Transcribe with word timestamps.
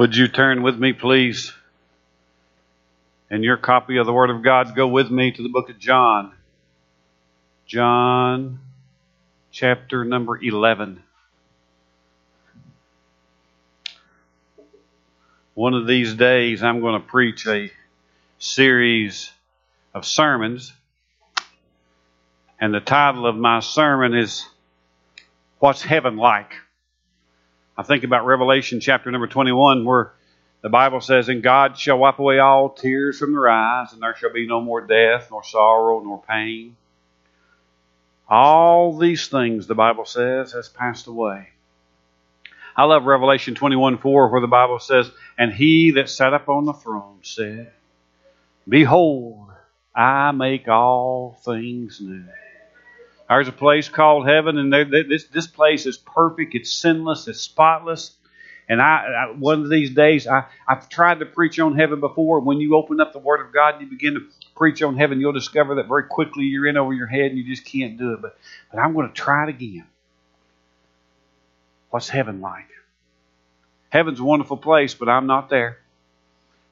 Would 0.00 0.16
you 0.16 0.28
turn 0.28 0.62
with 0.62 0.78
me, 0.78 0.94
please? 0.94 1.52
And 3.28 3.44
your 3.44 3.58
copy 3.58 3.98
of 3.98 4.06
the 4.06 4.14
Word 4.14 4.30
of 4.30 4.42
God, 4.42 4.74
go 4.74 4.88
with 4.88 5.10
me 5.10 5.30
to 5.30 5.42
the 5.42 5.50
book 5.50 5.68
of 5.68 5.78
John. 5.78 6.32
John 7.66 8.60
chapter 9.52 10.02
number 10.06 10.42
11. 10.42 11.02
One 15.52 15.74
of 15.74 15.86
these 15.86 16.14
days, 16.14 16.62
I'm 16.62 16.80
going 16.80 16.98
to 16.98 17.06
preach 17.06 17.46
a 17.46 17.70
series 18.38 19.30
of 19.92 20.06
sermons. 20.06 20.72
And 22.58 22.72
the 22.72 22.80
title 22.80 23.26
of 23.26 23.36
my 23.36 23.60
sermon 23.60 24.16
is 24.16 24.46
What's 25.58 25.82
Heaven 25.82 26.16
Like? 26.16 26.54
I 27.80 27.82
think 27.82 28.04
about 28.04 28.26
Revelation 28.26 28.78
chapter 28.78 29.10
number 29.10 29.26
21, 29.26 29.86
where 29.86 30.12
the 30.60 30.68
Bible 30.68 31.00
says, 31.00 31.30
And 31.30 31.42
God 31.42 31.78
shall 31.78 31.96
wipe 31.96 32.18
away 32.18 32.38
all 32.38 32.68
tears 32.68 33.18
from 33.18 33.32
their 33.32 33.48
eyes, 33.48 33.94
and 33.94 34.02
there 34.02 34.14
shall 34.14 34.34
be 34.34 34.46
no 34.46 34.60
more 34.60 34.82
death, 34.82 35.28
nor 35.30 35.42
sorrow, 35.42 35.98
nor 36.00 36.22
pain. 36.22 36.76
All 38.28 38.98
these 38.98 39.28
things, 39.28 39.66
the 39.66 39.74
Bible 39.74 40.04
says, 40.04 40.52
has 40.52 40.68
passed 40.68 41.06
away. 41.06 41.48
I 42.76 42.84
love 42.84 43.06
Revelation 43.06 43.54
21 43.54 43.96
4, 43.96 44.28
where 44.28 44.42
the 44.42 44.46
Bible 44.46 44.78
says, 44.78 45.10
And 45.38 45.50
he 45.50 45.92
that 45.92 46.10
sat 46.10 46.34
upon 46.34 46.66
the 46.66 46.74
throne 46.74 47.20
said, 47.22 47.72
Behold, 48.68 49.48
I 49.96 50.32
make 50.32 50.68
all 50.68 51.40
things 51.42 51.98
new. 51.98 52.26
There's 53.30 53.46
a 53.46 53.52
place 53.52 53.88
called 53.88 54.26
heaven, 54.26 54.58
and 54.58 54.72
this 54.72 55.24
this 55.26 55.46
place 55.46 55.86
is 55.86 55.96
perfect. 55.96 56.56
It's 56.56 56.72
sinless. 56.72 57.28
It's 57.28 57.40
spotless. 57.40 58.16
And 58.68 58.82
I, 58.82 59.28
I, 59.28 59.30
one 59.32 59.62
of 59.62 59.70
these 59.70 59.90
days, 59.90 60.26
I, 60.26 60.44
I've 60.66 60.88
tried 60.88 61.20
to 61.20 61.26
preach 61.26 61.58
on 61.60 61.76
heaven 61.76 62.00
before. 62.00 62.40
When 62.40 62.58
you 62.58 62.76
open 62.76 63.00
up 63.00 63.12
the 63.12 63.18
Word 63.20 63.44
of 63.44 63.52
God 63.52 63.74
and 63.74 63.82
you 63.82 63.88
begin 63.88 64.14
to 64.14 64.20
preach 64.56 64.82
on 64.82 64.96
heaven, 64.96 65.20
you'll 65.20 65.32
discover 65.32 65.76
that 65.76 65.88
very 65.88 66.04
quickly 66.04 66.44
you're 66.44 66.66
in 66.66 66.76
over 66.76 66.92
your 66.92 67.06
head 67.06 67.30
and 67.30 67.38
you 67.38 67.44
just 67.44 67.64
can't 67.64 67.98
do 67.98 68.14
it. 68.14 68.22
But, 68.22 68.36
but 68.70 68.80
I'm 68.80 68.94
going 68.94 69.08
to 69.08 69.14
try 69.14 69.44
it 69.44 69.48
again. 69.48 69.86
What's 71.90 72.08
heaven 72.08 72.40
like? 72.40 72.68
Heaven's 73.90 74.20
a 74.20 74.24
wonderful 74.24 74.56
place, 74.56 74.94
but 74.94 75.08
I'm 75.08 75.26
not 75.26 75.50
there. 75.50 75.78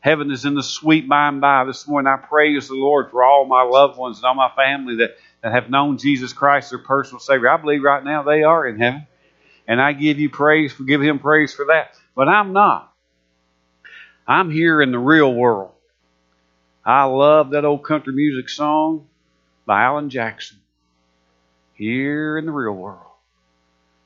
Heaven 0.00 0.30
is 0.30 0.44
in 0.44 0.54
the 0.54 0.62
sweet 0.62 1.08
by 1.08 1.28
and 1.28 1.40
by. 1.40 1.64
This 1.64 1.88
morning 1.88 2.12
I 2.12 2.16
praise 2.16 2.68
the 2.68 2.74
Lord 2.74 3.10
for 3.10 3.24
all 3.24 3.44
my 3.44 3.62
loved 3.62 3.98
ones 3.98 4.18
and 4.18 4.24
all 4.24 4.34
my 4.34 4.50
family 4.54 4.96
that 4.96 5.16
that 5.42 5.52
have 5.52 5.70
known 5.70 5.98
Jesus 5.98 6.32
Christ, 6.32 6.70
their 6.70 6.78
personal 6.78 7.20
Savior. 7.20 7.48
I 7.48 7.56
believe 7.56 7.82
right 7.82 8.02
now 8.02 8.22
they 8.22 8.42
are 8.42 8.66
in 8.66 8.78
heaven. 8.78 9.06
And 9.66 9.80
I 9.80 9.92
give 9.92 10.18
you 10.18 10.30
praise, 10.30 10.72
give 10.74 11.02
Him 11.02 11.18
praise 11.18 11.54
for 11.54 11.66
that. 11.66 11.94
But 12.14 12.28
I'm 12.28 12.52
not. 12.52 12.92
I'm 14.26 14.50
here 14.50 14.82
in 14.82 14.90
the 14.90 14.98
real 14.98 15.32
world. 15.32 15.72
I 16.84 17.04
love 17.04 17.50
that 17.50 17.64
old 17.64 17.84
country 17.84 18.14
music 18.14 18.48
song 18.48 19.06
by 19.66 19.82
Alan 19.82 20.10
Jackson. 20.10 20.58
Here 21.74 22.38
in 22.38 22.46
the 22.46 22.52
real 22.52 22.72
world. 22.72 23.04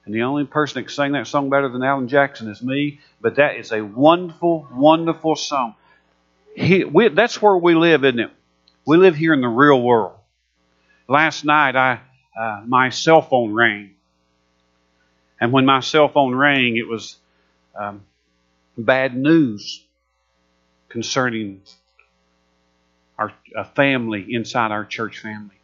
And 0.05 0.14
the 0.14 0.22
only 0.22 0.44
person 0.44 0.74
that 0.74 0.89
can 0.89 0.94
sing 0.94 1.12
that 1.12 1.28
song 1.28 1.48
better 1.48 1.69
than 1.69 1.83
Alan 1.83 2.08
Jackson 2.08 2.50
is 2.50 2.61
me. 2.61 3.00
But 3.20 3.36
that 3.36 3.56
is 3.56 3.72
a 3.72 3.83
wonderful, 3.83 4.67
wonderful 4.72 5.36
song. 5.36 5.77
He, 6.55 6.84
we, 6.84 7.08
that's 7.08 7.41
where 7.41 7.56
we 7.56 7.74
live, 7.74 8.05
isn't 8.05 8.19
it? 8.19 8.30
We 8.84 8.96
live 8.96 9.14
here 9.14 9.33
in 9.33 9.41
the 9.41 9.48
real 9.48 9.80
world 9.80 10.17
last 11.08 11.45
night 11.45 11.77
I 11.77 12.00
uh, 12.39 12.62
my 12.67 12.89
cell 12.91 13.22
phone 13.22 13.53
rang, 13.53 13.95
and 15.41 15.53
when 15.53 15.67
my 15.67 15.81
cell 15.81 16.08
phone 16.08 16.34
rang, 16.34 16.77
it 16.77 16.89
was 16.89 17.17
um, 17.75 18.03
bad 18.77 19.17
news 19.17 19.84
concerning 20.89 21.62
our 23.18 23.33
family 23.74 24.35
inside 24.35 24.70
our 24.70 24.85
church 24.85 25.18
family. 25.18 25.55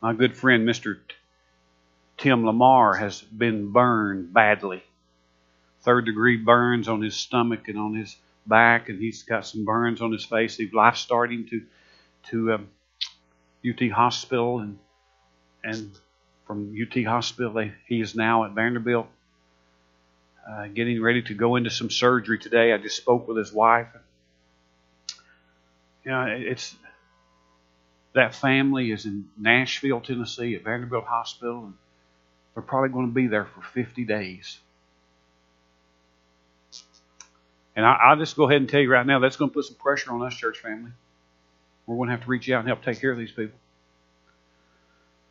My 0.00 0.12
good 0.12 0.36
friend, 0.36 0.68
Mr. 0.68 0.98
Tim 2.16 2.44
Lamar, 2.44 2.94
has 2.94 3.22
been 3.22 3.72
burned 3.72 4.32
badly. 4.32 4.82
Third 5.82 6.04
degree 6.04 6.36
burns 6.36 6.88
on 6.88 7.02
his 7.02 7.16
stomach 7.16 7.68
and 7.68 7.78
on 7.78 7.94
his 7.94 8.16
back, 8.46 8.88
and 8.88 9.00
he's 9.00 9.22
got 9.22 9.46
some 9.46 9.64
burns 9.64 10.02
on 10.02 10.12
his 10.12 10.24
face. 10.24 10.56
His 10.56 10.72
life's 10.72 11.00
starting 11.00 11.46
to 11.48 11.62
to 12.30 12.52
um, 12.54 12.68
UT 13.66 13.90
Hospital, 13.90 14.60
and 14.60 14.78
and 15.64 15.90
from 16.46 16.74
UT 16.80 17.04
Hospital, 17.04 17.52
they, 17.52 17.72
he 17.86 18.00
is 18.00 18.14
now 18.14 18.44
at 18.44 18.52
Vanderbilt, 18.52 19.06
uh, 20.48 20.66
getting 20.68 21.02
ready 21.02 21.22
to 21.22 21.34
go 21.34 21.56
into 21.56 21.70
some 21.70 21.90
surgery 21.90 22.38
today. 22.38 22.72
I 22.72 22.78
just 22.78 22.96
spoke 22.96 23.28
with 23.28 23.36
his 23.36 23.52
wife. 23.52 23.88
You 26.04 26.10
know, 26.10 26.24
it's 26.26 26.74
that 28.14 28.34
family 28.34 28.90
is 28.90 29.04
in 29.04 29.28
Nashville, 29.36 30.00
Tennessee, 30.00 30.54
at 30.54 30.64
Vanderbilt 30.64 31.04
Hospital, 31.04 31.64
and 31.64 31.74
they're 32.54 32.62
probably 32.62 32.88
going 32.88 33.08
to 33.08 33.14
be 33.14 33.26
there 33.26 33.44
for 33.44 33.60
50 33.60 34.04
days. 34.04 34.58
And 37.76 37.86
I, 37.86 38.10
will 38.10 38.18
just 38.18 38.36
go 38.36 38.48
ahead 38.48 38.60
and 38.60 38.68
tell 38.68 38.80
you 38.80 38.90
right 38.90 39.06
now, 39.06 39.20
that's 39.20 39.36
going 39.36 39.50
to 39.50 39.54
put 39.54 39.66
some 39.66 39.76
pressure 39.76 40.12
on 40.12 40.22
us, 40.22 40.34
church 40.34 40.58
family. 40.58 40.90
We're 41.88 41.96
going 41.96 42.08
to 42.08 42.16
have 42.16 42.24
to 42.24 42.28
reach 42.28 42.50
out 42.50 42.58
and 42.58 42.68
help 42.68 42.84
take 42.84 43.00
care 43.00 43.10
of 43.10 43.16
these 43.16 43.32
people. 43.32 43.58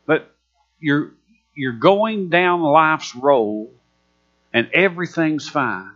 But 0.06 0.34
you're 0.80 1.12
you're 1.54 1.72
going 1.72 2.30
down 2.30 2.62
life's 2.62 3.14
road 3.14 3.70
and 4.52 4.68
everything's 4.74 5.48
fine. 5.48 5.92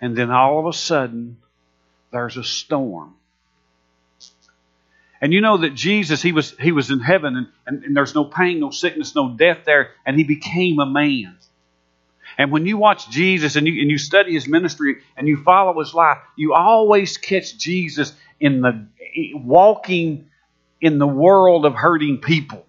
And 0.00 0.16
then 0.16 0.30
all 0.30 0.58
of 0.58 0.66
a 0.66 0.72
sudden 0.72 1.36
there's 2.12 2.38
a 2.38 2.44
storm. 2.44 3.14
And 5.20 5.34
you 5.34 5.42
know 5.42 5.58
that 5.58 5.74
Jesus, 5.74 6.22
he 6.22 6.32
was 6.32 6.56
he 6.58 6.72
was 6.72 6.90
in 6.90 7.00
heaven 7.00 7.36
and, 7.36 7.48
and, 7.66 7.84
and 7.84 7.96
there's 7.96 8.14
no 8.14 8.24
pain, 8.24 8.60
no 8.60 8.70
sickness, 8.70 9.14
no 9.14 9.36
death 9.36 9.60
there, 9.66 9.90
and 10.06 10.16
he 10.16 10.24
became 10.24 10.78
a 10.78 10.86
man. 10.86 11.36
And 12.38 12.52
when 12.52 12.66
you 12.66 12.76
watch 12.76 13.10
Jesus 13.10 13.56
and 13.56 13.66
you, 13.66 13.80
and 13.80 13.90
you 13.90 13.98
study 13.98 14.32
his 14.32 14.46
ministry 14.48 14.96
and 15.16 15.26
you 15.26 15.42
follow 15.42 15.78
his 15.78 15.94
life, 15.94 16.18
you 16.36 16.54
always 16.54 17.16
catch 17.16 17.56
Jesus 17.56 18.12
in 18.40 18.60
the 18.60 18.86
walking 19.34 20.30
in 20.80 20.98
the 20.98 21.06
world 21.06 21.64
of 21.64 21.74
hurting 21.74 22.18
people. 22.18 22.64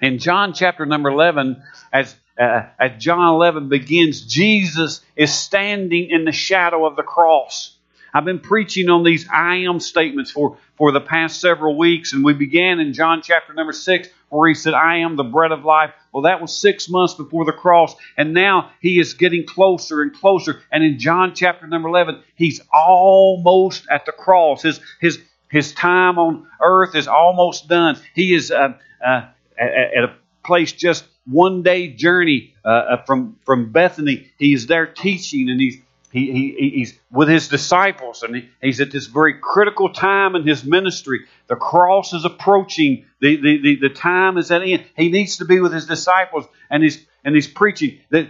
In 0.00 0.18
John 0.18 0.52
chapter 0.52 0.86
number 0.86 1.10
11, 1.10 1.62
as, 1.92 2.14
uh, 2.38 2.62
as 2.78 3.02
John 3.02 3.34
11 3.34 3.68
begins, 3.68 4.22
Jesus 4.22 5.02
is 5.14 5.32
standing 5.32 6.10
in 6.10 6.24
the 6.24 6.32
shadow 6.32 6.86
of 6.86 6.96
the 6.96 7.02
cross. 7.02 7.76
I've 8.12 8.24
been 8.24 8.40
preaching 8.40 8.88
on 8.88 9.04
these 9.04 9.28
I 9.32 9.56
am 9.56 9.78
statements 9.78 10.30
for, 10.30 10.56
for 10.76 10.90
the 10.90 11.00
past 11.00 11.40
several 11.40 11.76
weeks, 11.76 12.12
and 12.12 12.24
we 12.24 12.32
began 12.32 12.80
in 12.80 12.92
John 12.92 13.22
chapter 13.22 13.52
number 13.52 13.72
6 13.72 14.08
where 14.30 14.48
he 14.48 14.54
said, 14.54 14.74
I 14.74 14.98
am 14.98 15.16
the 15.16 15.24
bread 15.24 15.52
of 15.52 15.64
life. 15.64 15.92
Well, 16.12 16.22
that 16.24 16.40
was 16.40 16.56
six 16.56 16.88
months 16.88 17.14
before 17.14 17.44
the 17.44 17.52
cross, 17.52 17.94
and 18.16 18.34
now 18.34 18.70
he 18.80 18.98
is 18.98 19.14
getting 19.14 19.46
closer 19.46 20.02
and 20.02 20.12
closer. 20.12 20.62
And 20.72 20.82
in 20.82 20.98
John 20.98 21.34
chapter 21.34 21.66
number 21.66 21.88
11, 21.88 22.22
he's 22.34 22.60
almost 22.72 23.86
at 23.90 24.06
the 24.06 24.12
cross. 24.12 24.62
His, 24.62 24.80
his, 25.00 25.20
his 25.50 25.72
time 25.72 26.18
on 26.18 26.46
earth 26.60 26.94
is 26.96 27.06
almost 27.06 27.68
done. 27.68 27.96
He 28.14 28.34
is 28.34 28.50
uh, 28.50 28.74
uh, 29.04 29.26
at 29.58 30.04
a 30.04 30.14
place 30.44 30.72
just 30.72 31.04
one 31.26 31.62
day 31.62 31.88
journey 31.88 32.54
uh, 32.64 32.68
uh, 32.68 33.04
from 33.04 33.36
from 33.44 33.72
Bethany. 33.72 34.30
He 34.38 34.52
is 34.52 34.66
there 34.66 34.86
teaching, 34.86 35.48
and 35.48 35.60
he's 35.60 35.78
he, 36.12 36.32
he, 36.32 36.70
he's 36.70 36.98
with 37.10 37.28
his 37.28 37.48
disciples, 37.48 38.22
and 38.22 38.34
he, 38.34 38.48
he's 38.60 38.80
at 38.80 38.90
this 38.90 39.06
very 39.06 39.34
critical 39.40 39.92
time 39.92 40.34
in 40.34 40.46
his 40.46 40.64
ministry. 40.64 41.20
The 41.46 41.56
cross 41.56 42.12
is 42.12 42.24
approaching. 42.24 43.04
The, 43.20 43.36
the, 43.36 43.62
the, 43.62 43.88
the 43.88 43.94
time 43.94 44.36
is 44.36 44.50
at 44.50 44.62
end. 44.62 44.84
He 44.96 45.10
needs 45.10 45.36
to 45.36 45.44
be 45.44 45.60
with 45.60 45.72
his 45.72 45.86
disciples, 45.86 46.46
and 46.68 46.82
he's 46.82 47.06
and 47.24 47.34
he's 47.34 47.46
preaching 47.46 48.00
that 48.10 48.28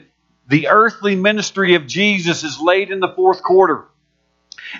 the 0.48 0.68
earthly 0.68 1.14
ministry 1.14 1.74
of 1.74 1.86
Jesus 1.86 2.42
is 2.44 2.60
late 2.60 2.90
in 2.90 3.00
the 3.00 3.12
fourth 3.14 3.42
quarter. 3.42 3.86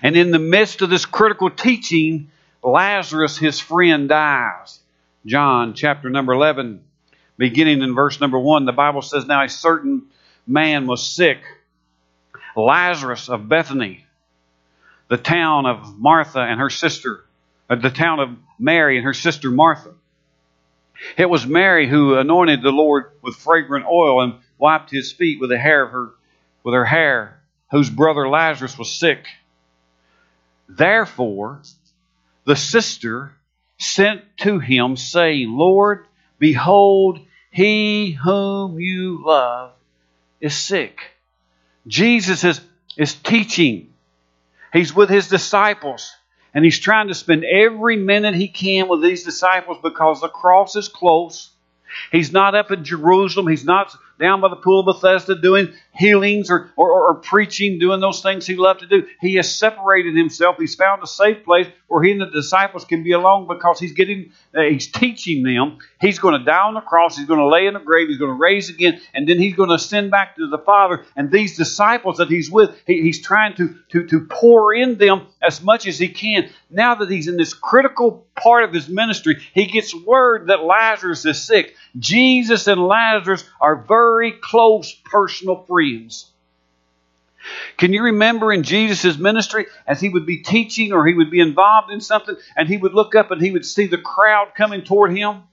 And 0.03 0.17
in 0.17 0.31
the 0.31 0.39
midst 0.39 0.83
of 0.83 0.91
this 0.91 1.07
critical 1.07 1.49
teaching, 1.49 2.31
Lazarus, 2.63 3.39
his 3.39 3.61
friend, 3.61 4.09
dies. 4.09 4.81
John 5.25 5.75
chapter 5.75 6.11
number 6.11 6.33
11, 6.33 6.83
beginning 7.37 7.83
in 7.83 7.95
verse 7.95 8.21
number 8.21 8.39
1, 8.39 8.65
the 8.65 8.73
Bible 8.73 9.03
says, 9.03 9.27
Now 9.27 9.45
a 9.45 9.49
certain 9.49 10.09
man 10.47 10.87
was 10.87 11.07
sick, 11.07 11.39
Lazarus 12.57 13.29
of 13.29 13.49
Bethany, 13.49 14.05
the 15.09 15.17
town 15.17 15.67
of 15.67 15.99
Martha 15.99 16.41
and 16.41 16.61
her 16.61 16.71
sister, 16.71 17.25
uh, 17.69 17.77
the 17.77 17.91
town 17.91 18.21
of 18.21 18.31
Mary 18.59 18.97
and 18.97 19.05
her 19.05 19.15
sister 19.15 19.51
Martha. 19.51 19.93
It 21.17 21.31
was 21.31 21.47
Mary 21.47 21.89
who 21.89 22.17
anointed 22.17 22.63
the 22.63 22.71
Lord 22.71 23.13
with 23.23 23.37
fragrant 23.37 23.87
oil 23.87 24.23
and 24.23 24.35
wiped 24.59 24.91
his 24.91 25.13
feet 25.13 25.41
with 25.41 25.51
the 25.51 25.59
hair 25.59 25.83
of 25.83 25.93
her 25.93 26.11
with 26.63 26.75
her 26.75 26.85
hair, 26.85 27.41
whose 27.71 27.89
brother 27.89 28.29
Lazarus 28.29 28.77
was 28.77 28.93
sick. 28.93 29.27
Therefore, 30.69 31.63
the 32.45 32.57
sister 32.57 33.33
sent 33.79 34.23
to 34.39 34.59
him, 34.59 34.97
saying, 34.97 35.51
Lord, 35.51 36.07
behold, 36.39 37.21
he 37.51 38.13
whom 38.13 38.79
you 38.79 39.25
love 39.25 39.73
is 40.41 40.55
sick. 40.55 41.01
Jesus 41.87 42.45
is 42.45 42.61
is 42.97 43.15
teaching. 43.15 43.93
He's 44.73 44.95
with 44.95 45.09
his 45.09 45.29
disciples. 45.29 46.13
And 46.53 46.65
he's 46.65 46.79
trying 46.79 47.09
to 47.09 47.15
spend 47.15 47.45
every 47.45 47.97
minute 47.97 48.35
he 48.35 48.49
can 48.49 48.89
with 48.89 49.03
these 49.03 49.25
disciples 49.25 49.79
because 49.83 50.21
the 50.21 50.29
cross 50.29 50.75
is 50.75 50.89
close. 50.89 51.51
He's 52.11 52.33
not 52.33 52.55
up 52.55 52.71
in 52.73 52.85
Jerusalem. 52.85 53.47
He's 53.47 53.65
not 53.65 53.95
down 54.21 54.41
by 54.41 54.49
the 54.49 54.57
pool 54.57 54.81
of 54.81 54.87
Bethesda 54.87 55.35
doing 55.41 55.73
healings 55.93 56.51
or, 56.51 56.71
or, 56.77 57.09
or, 57.09 57.15
preaching, 57.15 57.79
doing 57.79 58.01
those 58.01 58.23
things 58.23 58.47
he 58.47 58.55
loved 58.55 58.81
to 58.81 58.87
do. 58.87 59.07
He 59.21 59.35
has 59.37 59.53
separated 59.53 60.17
himself. 60.17 60.57
He's 60.59 60.75
found 60.75 61.03
a 61.03 61.07
safe 61.07 61.45
place 61.45 61.67
where 61.89 62.03
he 62.03 62.13
and 62.13 62.21
the 62.21 62.31
disciples 62.31 62.85
can 62.85 63.03
be 63.03 63.13
alone 63.13 63.49
because 63.49 63.81
he's 63.81 63.93
getting, 63.93 64.33
uh, 64.55 64.63
he's 64.63 64.87
teaching 64.87 65.43
them. 65.43 65.79
He's 66.01 66.19
going 66.19 66.39
to 66.39 66.45
die 66.45 66.63
on 66.63 66.75
the 66.75 66.81
cross. 66.81 67.17
He's 67.17 67.27
going 67.27 67.41
to 67.41 67.49
lay 67.49 67.67
in 67.67 67.75
the 67.75 67.81
grave. 67.81 68.09
He's 68.09 68.19
going 68.19 68.31
to 68.31 68.41
raise 68.41 68.71
again, 68.71 69.01
and 69.13 69.29
then 69.29 69.39
he's 69.39 69.57
going 69.57 69.71
to 69.71 69.75
ascend 69.75 70.11
back 70.11 70.37
to 70.37 70.49
the 70.49 70.59
Father. 70.59 71.05
And 71.17 71.31
these 71.31 71.57
disciples 71.57 72.19
that 72.19 72.29
he's 72.29 72.51
with, 72.51 72.79
he, 72.87 73.03
he's 73.03 73.21
trying 73.21 73.55
to, 73.57 73.75
to, 73.91 74.07
to 74.07 74.27
pour 74.27 74.73
in 74.73 74.99
them 74.99 75.27
as 75.43 75.63
much 75.63 75.87
as 75.87 75.99
he 75.99 76.09
can. 76.09 76.49
Now 76.71 76.95
that 76.95 77.11
he's 77.11 77.27
in 77.27 77.37
this 77.37 77.55
critical 77.55 78.27
part 78.43 78.65
of 78.65 78.73
his 78.73 78.89
ministry, 78.89 79.41
he 79.55 79.67
gets 79.67 79.95
word 79.95 80.49
that 80.49 80.65
Lazarus 80.65 81.25
is 81.25 81.43
sick. 81.43 81.75
Jesus 81.99 82.67
and 82.67 82.87
Lazarus 82.87 83.45
are 83.61 83.77
very 83.77 84.33
close 84.33 84.93
personal 84.93 85.65
friends. 85.65 86.31
Can 87.77 87.93
you 87.93 88.05
remember 88.05 88.53
in 88.53 88.63
Jesus' 88.63 89.17
ministry 89.17 89.67
as 89.87 90.01
he 90.01 90.09
would 90.09 90.27
be 90.27 90.39
teaching 90.39 90.93
or 90.93 91.07
he 91.07 91.15
would 91.15 91.31
be 91.31 91.41
involved 91.41 91.91
in 91.91 92.01
something 92.01 92.37
and 92.57 92.69
he 92.69 92.77
would 92.77 92.95
look 92.95 93.15
up 93.15 93.31
and 93.31 93.41
he 93.41 93.51
would 93.51 93.65
see 93.65 93.87
the 93.87 93.99
crowd 93.99 94.53
coming 94.55 94.83
toward 94.83 95.17
him? 95.17 95.45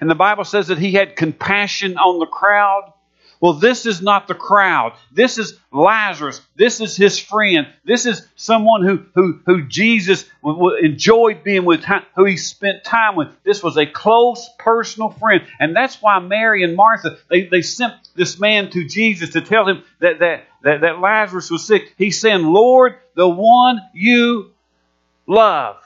And 0.00 0.08
the 0.08 0.14
Bible 0.14 0.44
says 0.44 0.68
that 0.68 0.78
he 0.78 0.92
had 0.92 1.16
compassion 1.16 1.98
on 1.98 2.18
the 2.18 2.26
crowd. 2.26 2.92
Well, 3.40 3.54
this 3.54 3.86
is 3.86 4.02
not 4.02 4.26
the 4.26 4.34
crowd. 4.34 4.94
This 5.12 5.38
is 5.38 5.58
Lazarus. 5.72 6.40
This 6.56 6.80
is 6.80 6.96
his 6.96 7.18
friend. 7.18 7.68
This 7.84 8.04
is 8.04 8.26
someone 8.34 8.82
who, 8.82 9.04
who, 9.14 9.40
who 9.46 9.68
Jesus 9.68 10.24
enjoyed 10.42 11.44
being 11.44 11.64
with, 11.64 11.84
who 12.16 12.24
he 12.24 12.36
spent 12.36 12.82
time 12.82 13.14
with. 13.14 13.28
This 13.44 13.62
was 13.62 13.76
a 13.76 13.86
close 13.86 14.48
personal 14.58 15.10
friend. 15.10 15.44
And 15.60 15.74
that's 15.74 16.02
why 16.02 16.18
Mary 16.18 16.64
and 16.64 16.74
Martha, 16.74 17.18
they, 17.28 17.44
they 17.44 17.62
sent 17.62 17.94
this 18.16 18.40
man 18.40 18.70
to 18.70 18.88
Jesus 18.88 19.30
to 19.30 19.40
tell 19.40 19.68
him 19.68 19.84
that, 20.00 20.18
that, 20.18 20.44
that, 20.62 20.80
that 20.80 20.98
Lazarus 20.98 21.50
was 21.50 21.64
sick. 21.64 21.94
He's 21.96 22.20
saying, 22.20 22.42
Lord, 22.42 22.96
the 23.14 23.28
one 23.28 23.80
you 23.94 24.50
love 25.28 25.76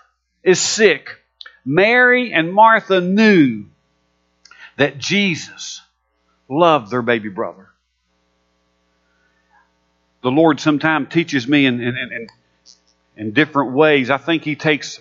is 0.43 0.59
sick. 0.59 1.19
Mary 1.67 2.33
and 2.33 2.53
Martha 2.53 3.01
knew 3.01 3.67
that 4.79 4.99
Jesus 4.99 5.83
loved 6.53 6.91
their 6.91 7.03
baby 7.03 7.29
brother. 7.29 7.69
The 10.23 10.31
Lord 10.31 10.61
sometimes 10.61 11.09
teaches 11.11 11.49
me 11.49 11.67
in, 11.67 11.81
in, 11.81 11.97
in, 11.97 12.29
in 13.17 13.33
different 13.33 13.73
ways. 13.73 14.11
I 14.11 14.19
think 14.19 14.45
He 14.45 14.55
takes 14.55 15.01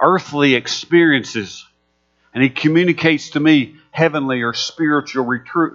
earthly 0.00 0.54
experiences 0.54 1.66
and 2.34 2.42
He 2.42 2.50
communicates 2.50 3.30
to 3.30 3.40
me 3.40 3.76
heavenly 3.92 4.42
or 4.42 4.52
spiritual 4.52 5.26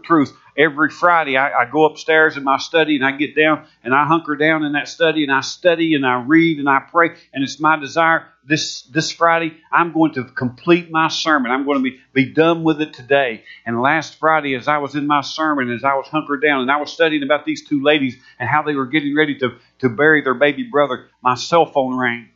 truth 0.03 0.33
every 0.59 0.89
Friday 0.89 1.37
I, 1.37 1.61
I, 1.61 1.65
go 1.65 1.85
upstairs 1.85 2.35
in 2.35 2.43
my 2.43 2.57
study 2.57 2.97
and 2.97 3.05
I 3.05 3.11
get 3.13 3.33
down 3.33 3.65
and 3.81 3.95
I 3.95 4.05
hunker 4.05 4.35
down 4.35 4.65
in 4.65 4.73
that 4.73 4.89
study 4.89 5.23
and 5.23 5.31
I 5.31 5.39
study 5.39 5.95
and 5.95 6.05
I 6.05 6.21
read 6.21 6.59
and 6.59 6.67
I 6.67 6.81
pray. 6.81 7.15
And 7.33 7.43
it's 7.43 7.61
my 7.61 7.77
desire 7.77 8.27
this, 8.45 8.81
this 8.83 9.11
Friday, 9.11 9.55
I'm 9.71 9.93
going 9.93 10.13
to 10.15 10.25
complete 10.25 10.91
my 10.91 11.07
sermon. 11.07 11.51
I'm 11.51 11.65
going 11.65 11.77
to 11.77 11.83
be, 11.83 11.99
be 12.13 12.33
done 12.33 12.63
with 12.63 12.81
it 12.81 12.93
today. 12.93 13.45
And 13.65 13.81
last 13.81 14.19
Friday, 14.19 14.55
as 14.55 14.67
I 14.67 14.79
was 14.79 14.95
in 14.95 15.07
my 15.07 15.21
sermon, 15.21 15.71
as 15.71 15.85
I 15.85 15.93
was 15.93 16.07
hunkered 16.07 16.41
down 16.41 16.61
and 16.61 16.71
I 16.71 16.77
was 16.77 16.91
studying 16.91 17.23
about 17.23 17.45
these 17.45 17.65
two 17.65 17.81
ladies 17.81 18.17
and 18.37 18.49
how 18.49 18.63
they 18.63 18.75
were 18.75 18.87
getting 18.87 19.15
ready 19.15 19.37
to, 19.39 19.55
to 19.79 19.89
bury 19.89 20.23
their 20.23 20.33
baby 20.33 20.63
brother, 20.63 21.07
my 21.23 21.35
cell 21.35 21.65
phone 21.67 21.97
rang. 21.97 22.29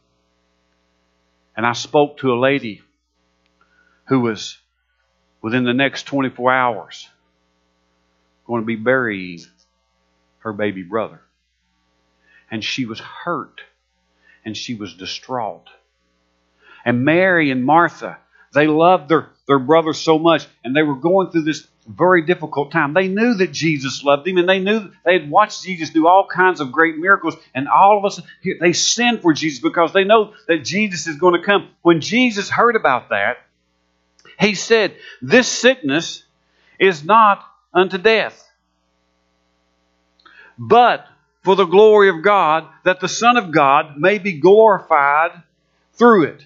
And 1.58 1.66
I 1.66 1.74
spoke 1.74 2.20
to 2.20 2.34
a 2.34 2.40
lady 2.40 2.82
who 4.06 4.22
was 4.22 4.58
within 5.42 5.64
the 5.64 5.74
next 5.74 6.04
24 6.04 6.52
hours 6.54 7.08
going 8.46 8.62
to 8.62 8.66
be 8.66 8.76
burying 8.76 9.40
her 10.40 10.54
baby 10.54 10.84
brother. 10.84 11.22
And 12.52 12.64
she 12.64 12.86
was 12.86 13.00
hurt 13.00 13.62
and 14.46 14.56
she 14.56 14.76
was 14.76 14.94
distraught. 14.94 15.68
And 16.86 17.06
Mary 17.06 17.50
and 17.50 17.66
Martha, 17.66 18.18
they 18.54 18.68
loved 18.68 19.10
their, 19.10 19.30
their 19.48 19.60
brother 19.60 19.94
so 19.94 20.20
much 20.20 20.46
and 20.64 20.76
they 20.76 20.84
were 20.84 20.96
going 20.96 21.32
through 21.32 21.44
this 21.44 21.68
very 21.88 22.26
difficult 22.26 22.72
time. 22.72 22.94
They 22.94 23.08
knew 23.08 23.34
that 23.36 23.52
Jesus 23.52 24.04
loved 24.04 24.28
him 24.28 24.38
and 24.38 24.48
they 24.48 24.60
knew 24.60 24.92
they 25.06 25.20
had 25.20 25.30
watched 25.30 25.64
Jesus 25.64 25.90
do 25.90 26.08
all 26.08 26.28
kinds 26.28 26.62
of 26.62 26.72
great 26.72 26.98
miracles 26.98 27.36
and 27.54 27.68
all 27.68 27.98
of 27.98 28.06
us 28.06 28.22
they 28.62 28.74
send 28.74 29.22
for 29.22 29.34
Jesus 29.34 29.60
because 29.60 29.92
they 29.92 30.04
know 30.04 30.34
that 30.48 30.64
Jesus 30.64 31.08
is 31.08 31.18
going 31.18 31.40
to 31.40 31.46
come. 31.46 31.70
When 31.82 32.00
Jesus 32.02 32.50
heard 32.50 32.76
about 32.76 33.10
that, 33.10 33.38
he 34.40 34.56
said, 34.56 34.96
This 35.22 35.48
sickness 35.48 36.24
is 36.80 37.04
not 37.04 37.44
unto 37.74 37.98
death. 37.98 38.40
But 40.58 41.08
for 41.44 41.56
the 41.56 41.66
glory 41.66 42.10
of 42.10 42.24
God, 42.24 42.68
that 42.84 43.00
the 43.00 43.10
Son 43.10 43.38
of 43.38 43.52
God 43.52 43.98
may 43.98 44.18
be 44.18 44.40
glorified 44.40 45.32
through 45.94 46.24
it. 46.24 46.46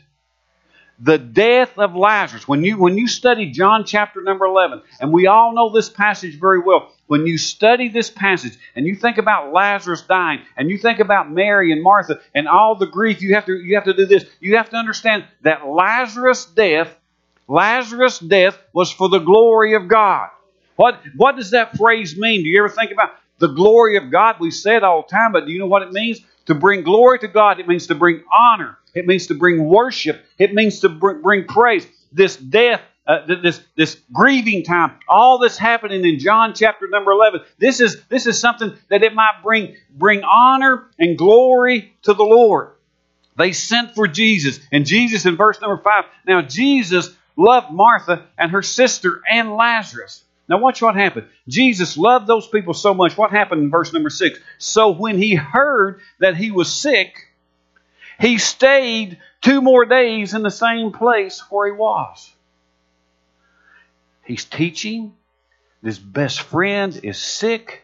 The 1.00 1.20
death 1.20 1.78
of 1.78 1.96
Lazarus. 1.96 2.48
When 2.48 2.64
you 2.64 2.80
when 2.80 2.98
you 2.98 3.08
study 3.08 3.52
John 3.52 3.86
chapter 3.86 4.20
number 4.24 4.46
11, 4.46 4.82
and 5.00 5.14
we 5.14 5.28
all 5.28 5.54
know 5.54 5.70
this 5.70 5.90
passage 5.90 6.40
very 6.40 6.60
well, 6.60 6.92
when 7.06 7.28
you 7.28 7.38
study 7.38 7.90
this 7.90 8.10
passage 8.10 8.58
and 8.76 8.88
you 8.88 8.96
think 8.96 9.20
about 9.20 9.54
Lazarus 9.54 10.02
dying, 10.02 10.42
and 10.56 10.72
you 10.72 10.80
think 10.80 11.00
about 11.00 11.32
Mary 11.32 11.72
and 11.72 11.84
Martha 11.84 12.20
and 12.34 12.48
all 12.48 12.74
the 12.74 12.88
grief, 12.88 13.22
you 13.22 13.36
have 13.36 13.46
to 13.46 13.54
you 13.54 13.76
have 13.76 13.84
to 13.84 13.94
do 13.94 14.08
this. 14.08 14.26
You 14.40 14.58
have 14.58 14.72
to 14.72 14.76
understand 14.76 15.26
that 15.44 15.68
Lazarus' 15.68 16.46
death, 16.46 16.97
Lazarus' 17.48 18.20
death 18.20 18.58
was 18.74 18.92
for 18.92 19.10
the 19.10 19.20
glory 19.20 19.76
of 19.76 19.88
God. 19.88 20.30
What, 20.76 21.02
what 21.16 21.36
does 21.36 21.52
that 21.52 21.78
phrase 21.78 22.18
mean? 22.18 22.44
Do 22.44 22.50
you 22.50 22.60
ever 22.60 22.70
think 22.70 22.92
about 22.92 23.12
the 23.40 23.48
glory 23.48 23.98
of 23.98 24.12
God? 24.12 24.36
We 24.40 24.52
say 24.52 24.76
it 24.76 24.84
all 24.84 25.04
the 25.04 25.08
time, 25.08 25.32
but 25.32 25.46
do 25.46 25.52
you 25.52 25.60
know 25.60 25.68
what 25.68 25.82
it 25.82 25.92
means? 25.92 26.20
To 26.48 26.56
bring 26.56 26.84
glory 26.84 27.20
to 27.20 27.28
God, 27.28 27.60
it 27.60 27.68
means 27.68 27.88
to 27.88 27.96
bring 27.96 28.24
honor. 28.32 28.78
It 28.94 29.06
means 29.06 29.28
to 29.28 29.36
bring 29.36 29.66
worship. 29.66 30.24
It 30.38 30.54
means 30.54 30.80
to 30.82 30.90
bring 30.90 31.46
praise. 31.46 31.88
This 32.12 32.38
death, 32.38 32.82
uh, 33.06 33.26
this 33.26 33.62
this 33.76 33.98
grieving 34.14 34.64
time, 34.64 34.98
all 35.10 35.40
this 35.40 35.58
happening 35.58 36.06
in 36.06 36.20
John 36.20 36.54
chapter 36.54 36.88
number 36.88 37.12
eleven. 37.12 37.42
This 37.58 37.82
is 37.82 38.02
this 38.08 38.28
is 38.28 38.40
something 38.40 38.78
that 38.90 39.04
it 39.04 39.14
might 39.14 39.42
bring 39.44 39.76
bring 39.92 40.24
honor 40.24 40.88
and 40.98 41.18
glory 41.18 41.94
to 42.04 42.14
the 42.14 42.24
Lord. 42.24 42.72
They 43.38 43.52
sent 43.52 43.94
for 43.94 44.08
Jesus, 44.08 44.60
and 44.72 44.86
Jesus 44.86 45.26
in 45.26 45.36
verse 45.36 45.60
number 45.62 45.82
five. 45.84 46.06
Now 46.26 46.42
Jesus 46.42 47.16
loved 47.38 47.72
Martha 47.72 48.26
and 48.38 48.52
her 48.52 48.62
sister 48.62 49.22
and 49.30 49.56
Lazarus. 49.56 50.24
Now, 50.50 50.60
watch 50.60 50.82
what 50.82 50.96
happened. 50.96 51.28
Jesus 51.48 51.98
loved 51.98 52.26
those 52.26 52.48
people 52.48 52.74
so 52.74 52.94
much. 52.94 53.18
What 53.18 53.32
happened 53.32 53.64
in 53.64 53.70
verse 53.70 53.94
number 53.94 54.10
six? 54.10 54.40
So, 54.58 54.92
when 54.92 55.18
he 55.18 55.36
heard 55.36 56.02
that 56.20 56.38
he 56.38 56.52
was 56.52 56.72
sick, 56.72 57.28
he 58.20 58.38
stayed 58.38 59.20
two 59.42 59.62
more 59.62 59.86
days 59.86 60.34
in 60.34 60.44
the 60.44 60.52
same 60.52 60.92
place 60.92 61.40
where 61.50 61.68
he 61.68 61.74
was. 61.74 62.34
He's 64.24 64.46
teaching. 64.46 65.14
This 65.84 66.00
best 66.00 66.42
friend 66.42 66.98
is 67.04 67.18
sick. 67.18 67.84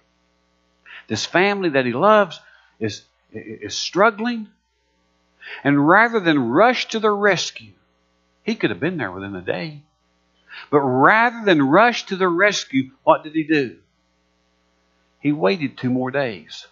This 1.08 1.26
family 1.26 1.70
that 1.70 1.86
he 1.86 1.94
loves 1.94 2.40
is, 2.80 3.04
is 3.32 3.76
struggling. 3.76 4.48
And 5.64 5.88
rather 5.88 6.20
than 6.20 6.50
rush 6.50 6.88
to 6.90 7.00
the 7.00 7.12
rescue, 7.12 7.74
he 8.44 8.56
could 8.56 8.70
have 8.70 8.80
been 8.80 8.98
there 8.98 9.12
within 9.12 9.36
a 9.36 9.42
day. 9.42 9.82
But 10.70 10.82
rather 10.82 11.44
than 11.46 11.62
rush 11.62 12.06
to 12.08 12.16
the 12.16 12.28
rescue, 12.28 12.92
what 13.04 13.24
did 13.24 13.34
he 13.34 13.44
do? 13.44 13.78
He 15.20 15.32
waited 15.32 15.78
two 15.78 15.90
more 15.90 16.12
days. 16.12 16.68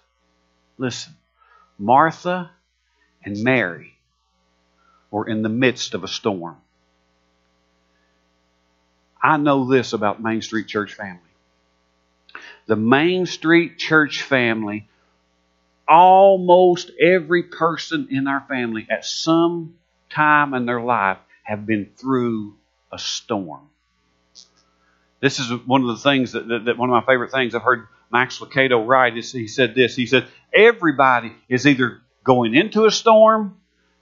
Listen, 0.78 1.14
Martha 1.80 2.52
and 3.24 3.44
Mary 3.44 3.94
were 5.10 5.28
in 5.28 5.42
the 5.42 5.50
midst 5.50 5.94
of 5.94 6.04
a 6.04 6.08
storm. 6.08 6.58
I 9.22 9.38
know 9.38 9.66
this 9.70 9.94
about 9.94 10.22
Main 10.22 10.42
Street 10.42 10.68
Church 10.68 10.94
family. 10.94 11.20
The 12.66 12.76
Main 12.76 13.26
Street 13.26 13.78
Church 13.78 14.24
family, 14.24 14.88
almost 15.88 16.92
every 17.00 17.44
person 17.44 18.08
in 18.10 18.28
our 18.28 18.42
family 18.48 18.88
at 18.90 19.06
some 19.06 19.76
time 20.10 20.54
in 20.54 20.66
their 20.66 20.82
life 20.82 21.18
have 21.44 21.66
been 21.66 21.92
through 21.98 22.56
a 22.92 23.00
storm. 23.00 23.68
This 25.20 25.40
is 25.40 25.52
one 25.66 25.82
of 25.82 25.88
the 25.88 25.98
things 25.98 26.32
that, 26.32 26.48
that, 26.48 26.66
that 26.66 26.78
one 26.78 26.90
of 26.90 26.94
my 26.94 27.06
favorite 27.06 27.32
things 27.32 27.54
I've 27.54 27.62
heard 27.62 27.88
Max 28.12 28.40
Lucado 28.40 28.86
write. 28.86 29.18
Is 29.18 29.32
he 29.32 29.48
said 29.48 29.76
this. 29.76 29.96
He 29.96 30.06
said 30.06 30.28
everybody 30.54 31.34
is 31.48 31.68
either 31.68 32.02
going 32.24 32.56
into 32.56 32.86
a 32.86 32.92
storm, 32.92 33.58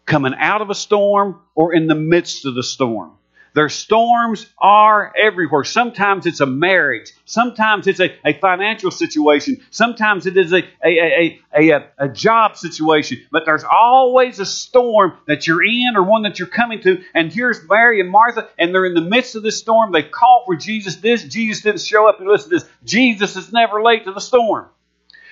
coming 0.06 0.34
out 0.38 0.62
of 0.62 0.70
a 0.70 0.76
storm, 0.76 1.40
or 1.56 1.74
in 1.74 1.88
the 1.88 1.96
midst 1.96 2.46
of 2.46 2.56
the 2.56 2.64
storm. 2.64 3.12
Their 3.54 3.70
storms 3.70 4.46
are 4.58 5.14
everywhere. 5.18 5.64
Sometimes 5.64 6.26
it's 6.26 6.40
a 6.40 6.46
marriage. 6.46 7.12
Sometimes 7.26 7.88
it's 7.88 8.00
a, 8.00 8.16
a 8.26 8.34
financial 8.40 8.92
situation. 8.92 9.64
Sometimes 9.72 10.26
it 10.26 10.38
is 10.38 10.54
a, 10.54 10.64
a, 10.84 11.40
a, 11.54 11.72
a, 11.72 11.90
a 11.98 12.10
job 12.10 12.58
situation. 12.58 13.26
But 13.32 13.44
there's 13.46 13.64
always 13.64 14.40
a 14.40 14.46
storm 14.46 15.14
that 15.28 15.48
you're 15.48 15.64
in 15.64 15.96
or 15.96 16.04
one 16.04 16.24
that 16.24 16.40
you're 16.40 16.48
coming 16.48 16.82
to. 16.82 17.04
And 17.14 17.32
here's 17.32 17.68
Mary 17.68 18.00
and 18.00 18.10
Martha, 18.10 18.50
and 18.58 18.74
they're 18.74 18.86
in 18.86 18.94
the 18.94 19.02
midst 19.02 19.36
of 19.36 19.44
this 19.44 19.58
storm. 19.58 19.92
They 19.92 20.04
call 20.04 20.44
for 20.46 20.56
Jesus. 20.56 20.98
This 20.98 21.24
Jesus 21.24 21.64
didn't 21.64 21.82
show 21.82 22.08
up. 22.08 22.20
And 22.20 22.30
listen 22.30 22.50
to 22.50 22.60
this 22.60 22.70
Jesus 22.84 23.36
is 23.36 23.52
never 23.52 23.82
late 23.82 24.06
to 24.06 24.12
the 24.12 24.22
storm. 24.22 24.68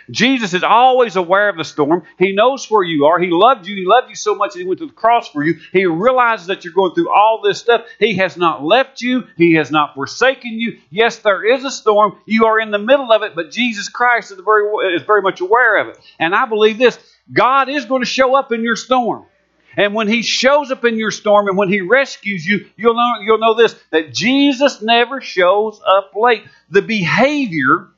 Jesus 0.09 0.53
is 0.53 0.63
always 0.63 1.15
aware 1.15 1.49
of 1.49 1.57
the 1.57 1.63
storm. 1.63 2.03
He 2.17 2.33
knows 2.33 2.69
where 2.69 2.83
you 2.83 3.05
are. 3.05 3.19
He 3.19 3.29
loved 3.29 3.67
you. 3.67 3.75
He 3.75 3.85
loved 3.85 4.09
you 4.09 4.15
so 4.15 4.35
much 4.35 4.53
that 4.53 4.59
He 4.59 4.65
went 4.65 4.79
to 4.79 4.87
the 4.87 4.93
cross 4.93 5.29
for 5.29 5.43
you. 5.43 5.59
He 5.71 5.85
realizes 5.85 6.47
that 6.47 6.63
you're 6.63 6.73
going 6.73 6.93
through 6.93 7.11
all 7.11 7.41
this 7.43 7.59
stuff. 7.59 7.85
He 7.99 8.15
has 8.15 8.37
not 8.37 8.63
left 8.63 9.01
you. 9.01 9.23
He 9.35 9.53
has 9.55 9.71
not 9.71 9.95
forsaken 9.95 10.59
you. 10.59 10.79
Yes, 10.89 11.17
there 11.19 11.45
is 11.45 11.63
a 11.63 11.71
storm. 11.71 12.17
You 12.25 12.45
are 12.45 12.59
in 12.59 12.71
the 12.71 12.79
middle 12.79 13.11
of 13.11 13.23
it, 13.23 13.35
but 13.35 13.51
Jesus 13.51 13.89
Christ 13.89 14.31
is 14.31 14.39
very, 14.39 14.95
is 14.95 15.03
very 15.03 15.21
much 15.21 15.41
aware 15.41 15.77
of 15.77 15.89
it. 15.89 15.99
And 16.19 16.33
I 16.33 16.45
believe 16.45 16.77
this 16.77 16.97
God 17.31 17.69
is 17.69 17.85
going 17.85 18.01
to 18.01 18.09
show 18.09 18.35
up 18.35 18.51
in 18.51 18.63
your 18.63 18.75
storm. 18.75 19.25
And 19.75 19.93
when 19.93 20.07
he 20.07 20.23
shows 20.23 20.71
up 20.71 20.85
in 20.85 20.97
your 20.97 21.11
storm 21.11 21.47
and 21.47 21.55
when 21.55 21.69
he 21.69 21.81
rescues 21.81 22.45
you, 22.45 22.65
you'll 22.75 22.95
know, 22.95 23.21
you'll 23.21 23.37
know 23.37 23.53
this 23.53 23.75
that 23.91 24.11
Jesus 24.11 24.81
never 24.81 25.21
shows 25.21 25.79
up 25.85 26.13
late. 26.15 26.43
The 26.71 26.81
behavior 26.81 27.89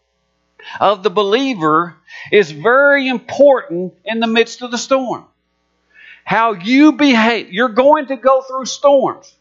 of 0.80 1.04
the 1.04 1.10
believer 1.10 1.96
is 2.32 2.51
very 2.51 3.08
important 3.08 3.94
in 4.06 4.20
the 4.20 4.28
midst 4.28 4.62
of 4.62 4.72
the 4.72 4.78
storm. 4.78 5.25
How 6.24 6.54
you 6.54 6.92
behave. 6.92 7.51
You're 7.51 7.70
going 7.70 8.08
to 8.08 8.16
go 8.16 8.42
through 8.42 8.66
storms. 8.66 9.34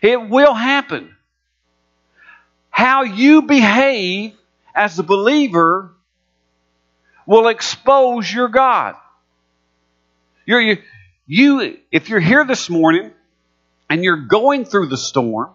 It 0.00 0.28
will 0.28 0.54
happen. 0.54 1.14
How 2.70 3.02
you 3.02 3.42
behave 3.42 4.34
as 4.74 4.98
a 4.98 5.02
believer 5.02 5.92
will 7.26 7.48
expose 7.48 8.32
your 8.32 8.48
God. 8.48 8.94
You're, 10.46 10.60
you, 10.60 10.78
you, 11.26 11.78
if 11.90 12.08
you're 12.08 12.20
here 12.20 12.44
this 12.44 12.70
morning 12.70 13.10
and 13.90 14.04
you're 14.04 14.26
going 14.26 14.64
through 14.64 14.86
the 14.86 14.96
storm, 14.96 15.50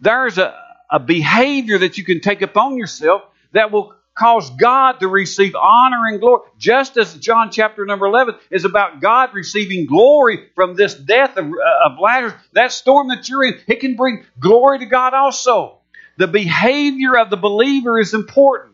there's 0.00 0.38
a, 0.38 0.63
a 0.94 1.00
behavior 1.00 1.76
that 1.78 1.98
you 1.98 2.04
can 2.04 2.20
take 2.20 2.40
upon 2.40 2.78
yourself 2.78 3.22
that 3.50 3.72
will 3.72 3.92
cause 4.16 4.48
God 4.50 5.00
to 5.00 5.08
receive 5.08 5.56
honor 5.56 6.06
and 6.06 6.20
glory. 6.20 6.42
Just 6.56 6.96
as 6.96 7.14
John 7.14 7.50
chapter 7.50 7.84
number 7.84 8.06
11 8.06 8.36
is 8.48 8.64
about 8.64 9.00
God 9.00 9.30
receiving 9.34 9.86
glory 9.86 10.50
from 10.54 10.76
this 10.76 10.94
death 10.94 11.36
of, 11.36 11.46
uh, 11.46 11.90
of 11.90 11.98
Lazarus, 11.98 12.34
that 12.52 12.70
storm 12.70 13.08
that 13.08 13.28
you're 13.28 13.42
in, 13.42 13.58
it 13.66 13.80
can 13.80 13.96
bring 13.96 14.24
glory 14.38 14.78
to 14.78 14.86
God 14.86 15.14
also. 15.14 15.78
The 16.16 16.28
behavior 16.28 17.18
of 17.18 17.28
the 17.28 17.36
believer 17.36 17.98
is 17.98 18.14
important. 18.14 18.73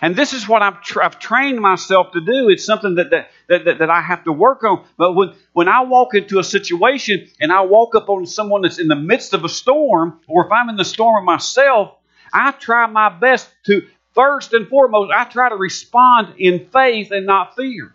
And 0.00 0.16
this 0.16 0.32
is 0.32 0.48
what 0.48 0.62
I've, 0.62 0.82
tra- 0.82 1.04
I've, 1.04 1.18
trained 1.18 1.60
myself 1.60 2.12
to 2.12 2.20
do. 2.20 2.48
It's 2.48 2.64
something 2.64 2.96
that, 2.96 3.10
that, 3.10 3.30
that, 3.48 3.78
that, 3.78 3.90
I 3.90 4.00
have 4.00 4.24
to 4.24 4.32
work 4.32 4.64
on. 4.64 4.84
But 4.96 5.12
when, 5.12 5.32
when 5.52 5.68
I 5.68 5.82
walk 5.84 6.14
into 6.14 6.38
a 6.38 6.44
situation 6.44 7.28
and 7.40 7.52
I 7.52 7.62
walk 7.62 7.94
up 7.94 8.08
on 8.08 8.26
someone 8.26 8.62
that's 8.62 8.78
in 8.78 8.88
the 8.88 8.96
midst 8.96 9.32
of 9.32 9.44
a 9.44 9.48
storm, 9.48 10.20
or 10.26 10.46
if 10.46 10.52
I'm 10.52 10.68
in 10.68 10.76
the 10.76 10.84
storm 10.84 11.16
of 11.16 11.24
myself, 11.24 11.94
I 12.32 12.50
try 12.52 12.86
my 12.86 13.08
best 13.08 13.48
to, 13.66 13.86
first 14.14 14.52
and 14.52 14.68
foremost, 14.68 15.12
I 15.14 15.24
try 15.24 15.48
to 15.48 15.56
respond 15.56 16.34
in 16.38 16.66
faith 16.68 17.10
and 17.12 17.26
not 17.26 17.54
fear. 17.56 17.94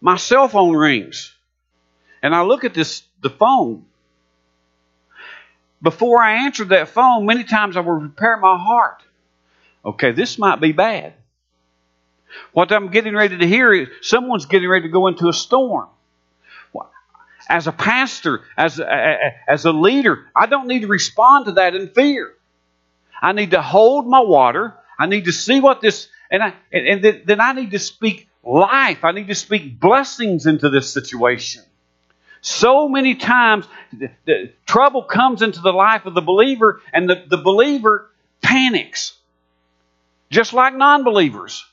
My 0.00 0.16
cell 0.16 0.48
phone 0.48 0.76
rings, 0.76 1.34
and 2.22 2.34
I 2.34 2.42
look 2.42 2.64
at 2.64 2.74
this 2.74 3.02
the 3.22 3.30
phone. 3.30 3.84
Before 5.82 6.22
I 6.22 6.44
answered 6.44 6.70
that 6.70 6.88
phone, 6.88 7.26
many 7.26 7.44
times 7.44 7.76
I 7.76 7.80
would 7.80 8.00
prepare 8.00 8.36
my 8.36 8.56
heart. 8.56 9.02
Okay, 9.86 10.10
this 10.10 10.36
might 10.36 10.60
be 10.60 10.72
bad. 10.72 11.14
What 12.52 12.72
I'm 12.72 12.90
getting 12.90 13.14
ready 13.14 13.38
to 13.38 13.46
hear 13.46 13.72
is 13.72 13.88
someone's 14.02 14.46
getting 14.46 14.68
ready 14.68 14.88
to 14.88 14.92
go 14.92 15.06
into 15.06 15.28
a 15.28 15.32
storm. 15.32 15.88
As 17.48 17.68
a 17.68 17.72
pastor, 17.72 18.42
as 18.56 18.80
a, 18.80 19.32
as 19.46 19.64
a 19.64 19.70
leader, 19.70 20.26
I 20.34 20.46
don't 20.46 20.66
need 20.66 20.80
to 20.80 20.88
respond 20.88 21.46
to 21.46 21.52
that 21.52 21.76
in 21.76 21.90
fear. 21.90 22.32
I 23.22 23.32
need 23.32 23.52
to 23.52 23.62
hold 23.62 24.08
my 24.08 24.18
water. 24.18 24.74
I 24.98 25.06
need 25.06 25.26
to 25.26 25.32
see 25.32 25.60
what 25.60 25.80
this, 25.80 26.08
and, 26.28 26.42
I, 26.42 26.54
and, 26.72 27.22
then 27.24 27.40
I 27.40 27.52
need 27.52 27.70
to 27.70 27.78
speak 27.78 28.28
life. 28.42 29.04
I 29.04 29.12
need 29.12 29.28
to 29.28 29.36
speak 29.36 29.78
blessings 29.78 30.46
into 30.46 30.70
this 30.70 30.92
situation. 30.92 31.62
So 32.40 32.88
many 32.88 33.14
times, 33.14 33.66
the, 33.92 34.10
the 34.24 34.52
trouble 34.66 35.04
comes 35.04 35.40
into 35.40 35.60
the 35.60 35.72
life 35.72 36.04
of 36.04 36.14
the 36.14 36.20
believer, 36.22 36.80
and 36.92 37.08
the, 37.08 37.26
the 37.28 37.38
believer 37.38 38.10
panics 38.42 39.15
just 40.30 40.52
like 40.52 40.74
non 40.74 41.04
believers. 41.04 41.64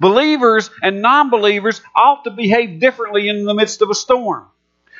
Believers 0.00 0.70
and 0.82 1.02
non 1.02 1.30
believers 1.30 1.80
ought 1.94 2.24
to 2.24 2.30
behave 2.30 2.80
differently 2.80 3.28
in 3.28 3.44
the 3.44 3.54
midst 3.54 3.82
of 3.82 3.90
a 3.90 3.94
storm. 3.94 4.46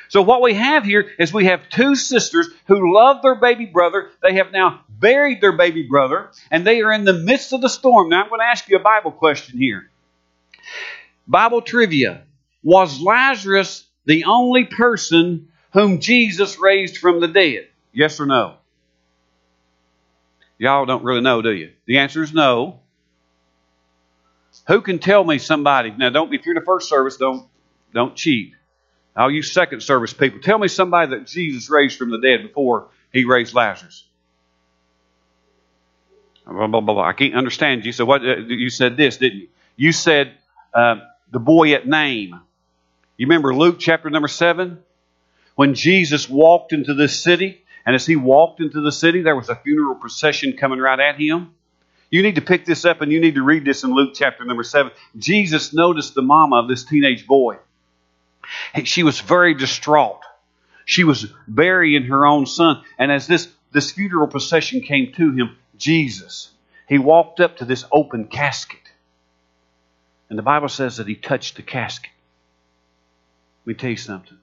So, 0.09 0.23
what 0.23 0.41
we 0.41 0.55
have 0.55 0.83
here 0.83 1.11
is 1.19 1.31
we 1.31 1.45
have 1.45 1.69
two 1.69 1.95
sisters 1.95 2.47
who 2.65 2.93
love 2.93 3.21
their 3.21 3.35
baby 3.35 3.65
brother. 3.65 4.09
They 4.23 4.35
have 4.35 4.51
now 4.51 4.81
buried 4.89 5.39
their 5.39 5.55
baby 5.55 5.83
brother, 5.83 6.31
and 6.49 6.65
they 6.65 6.81
are 6.81 6.91
in 6.91 7.05
the 7.05 7.13
midst 7.13 7.53
of 7.53 7.61
the 7.61 7.69
storm. 7.69 8.09
Now, 8.09 8.23
I'm 8.23 8.29
going 8.29 8.39
to 8.41 8.45
ask 8.45 8.67
you 8.67 8.77
a 8.77 8.81
Bible 8.81 9.11
question 9.11 9.59
here. 9.59 9.89
Bible 11.27 11.61
trivia 11.61 12.23
Was 12.63 12.99
Lazarus 12.99 13.85
the 14.05 14.25
only 14.25 14.65
person 14.65 15.49
whom 15.73 15.99
Jesus 15.99 16.57
raised 16.57 16.97
from 16.97 17.19
the 17.19 17.27
dead? 17.27 17.67
Yes 17.93 18.19
or 18.19 18.25
no? 18.25 18.58
Y'all 20.59 20.85
don't 20.85 21.03
really 21.03 21.21
know, 21.21 21.41
do 21.41 21.53
you? 21.53 21.71
The 21.85 21.99
answer 21.99 22.21
is 22.21 22.33
no. 22.33 22.81
Who 24.67 24.81
can 24.81 24.99
tell 24.99 25.23
me 25.23 25.39
somebody? 25.39 25.91
Now, 25.97 26.09
don't 26.09 26.33
if 26.33 26.45
you're 26.45 26.55
in 26.55 26.59
the 26.59 26.65
first 26.65 26.89
service, 26.89 27.17
don't 27.17 27.47
don't 27.93 28.15
cheat. 28.15 28.53
All 29.15 29.31
you 29.31 29.41
second 29.41 29.81
service 29.81 30.13
people, 30.13 30.39
tell 30.39 30.59
me 30.59 30.67
somebody 30.67 31.11
that 31.11 31.27
Jesus 31.27 31.69
raised 31.69 31.97
from 31.97 32.11
the 32.11 32.19
dead 32.19 32.43
before 32.43 32.89
he 33.11 33.25
raised 33.25 33.55
Lazarus. 33.55 34.05
Blah, 36.45 36.67
blah, 36.67 36.81
blah, 36.81 37.03
I 37.03 37.13
can't 37.13 37.35
understand 37.35 37.85
you. 37.85 37.91
So 37.91 38.05
what 38.05 38.21
uh, 38.21 38.37
you 38.37 38.69
said 38.69 38.97
this, 38.97 39.17
didn't 39.17 39.39
you? 39.39 39.47
You 39.75 39.91
said 39.91 40.33
uh, 40.73 40.97
the 41.31 41.39
boy 41.39 41.73
at 41.73 41.87
Nain. 41.87 42.39
You 43.17 43.27
remember 43.27 43.55
Luke 43.55 43.77
chapter 43.79 44.09
number 44.09 44.27
seven 44.27 44.79
when 45.55 45.73
Jesus 45.73 46.29
walked 46.29 46.73
into 46.73 46.93
this 46.93 47.21
city 47.21 47.63
and 47.89 47.95
as 47.95 48.05
he 48.05 48.15
walked 48.15 48.61
into 48.61 48.81
the 48.81 48.91
city, 48.91 49.23
there 49.23 49.35
was 49.35 49.49
a 49.49 49.55
funeral 49.55 49.95
procession 49.95 50.55
coming 50.55 50.77
right 50.77 50.99
at 50.99 51.19
him. 51.19 51.55
You 52.11 52.21
need 52.21 52.35
to 52.35 52.41
pick 52.41 52.63
this 52.63 52.85
up 52.85 53.01
and 53.01 53.11
you 53.11 53.19
need 53.19 53.33
to 53.33 53.41
read 53.41 53.65
this 53.65 53.83
in 53.83 53.89
Luke 53.89 54.11
chapter 54.13 54.45
number 54.45 54.61
7. 54.61 54.91
Jesus 55.17 55.73
noticed 55.73 56.13
the 56.13 56.21
mama 56.21 56.57
of 56.57 56.67
this 56.67 56.83
teenage 56.83 57.25
boy. 57.25 57.57
She 58.83 59.01
was 59.01 59.19
very 59.21 59.55
distraught. 59.55 60.19
She 60.85 61.03
was 61.03 61.33
burying 61.47 62.03
her 62.03 62.27
own 62.27 62.45
son. 62.45 62.83
And 62.99 63.11
as 63.11 63.25
this, 63.25 63.47
this 63.71 63.89
funeral 63.89 64.27
procession 64.27 64.81
came 64.81 65.11
to 65.13 65.31
him, 65.31 65.57
Jesus, 65.75 66.51
he 66.87 66.99
walked 66.99 67.39
up 67.39 67.57
to 67.57 67.65
this 67.65 67.85
open 67.91 68.25
casket. 68.25 68.91
And 70.29 70.37
the 70.37 70.43
Bible 70.43 70.69
says 70.69 70.97
that 70.97 71.07
he 71.07 71.15
touched 71.15 71.55
the 71.55 71.63
casket. 71.63 72.11
Let 73.65 73.67
me 73.67 73.73
tell 73.73 73.89
you 73.89 73.97
something. 73.97 74.37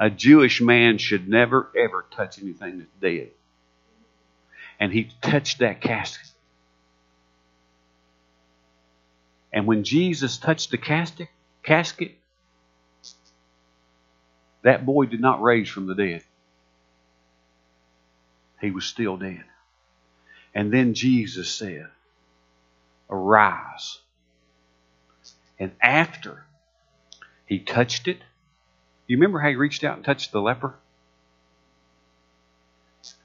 A 0.00 0.08
Jewish 0.08 0.62
man 0.62 0.96
should 0.96 1.28
never, 1.28 1.70
ever 1.76 2.06
touch 2.10 2.40
anything 2.40 2.78
that's 2.78 2.90
dead. 3.02 3.32
And 4.80 4.90
he 4.90 5.10
touched 5.20 5.58
that 5.58 5.82
casket. 5.82 6.26
And 9.52 9.66
when 9.66 9.84
Jesus 9.84 10.38
touched 10.38 10.70
the 10.70 10.78
casket, 10.78 11.28
casket, 11.62 12.12
that 14.62 14.86
boy 14.86 15.04
did 15.04 15.20
not 15.20 15.42
raise 15.42 15.68
from 15.68 15.86
the 15.86 15.94
dead. 15.94 16.24
He 18.62 18.70
was 18.70 18.86
still 18.86 19.18
dead. 19.18 19.44
And 20.54 20.72
then 20.72 20.94
Jesus 20.94 21.50
said, 21.50 21.88
Arise. 23.10 23.98
And 25.58 25.72
after 25.82 26.44
he 27.44 27.58
touched 27.58 28.08
it, 28.08 28.18
you 29.10 29.16
remember 29.16 29.40
how 29.40 29.48
he 29.48 29.56
reached 29.56 29.82
out 29.82 29.96
and 29.96 30.04
touched 30.04 30.30
the 30.30 30.40
leper? 30.40 30.74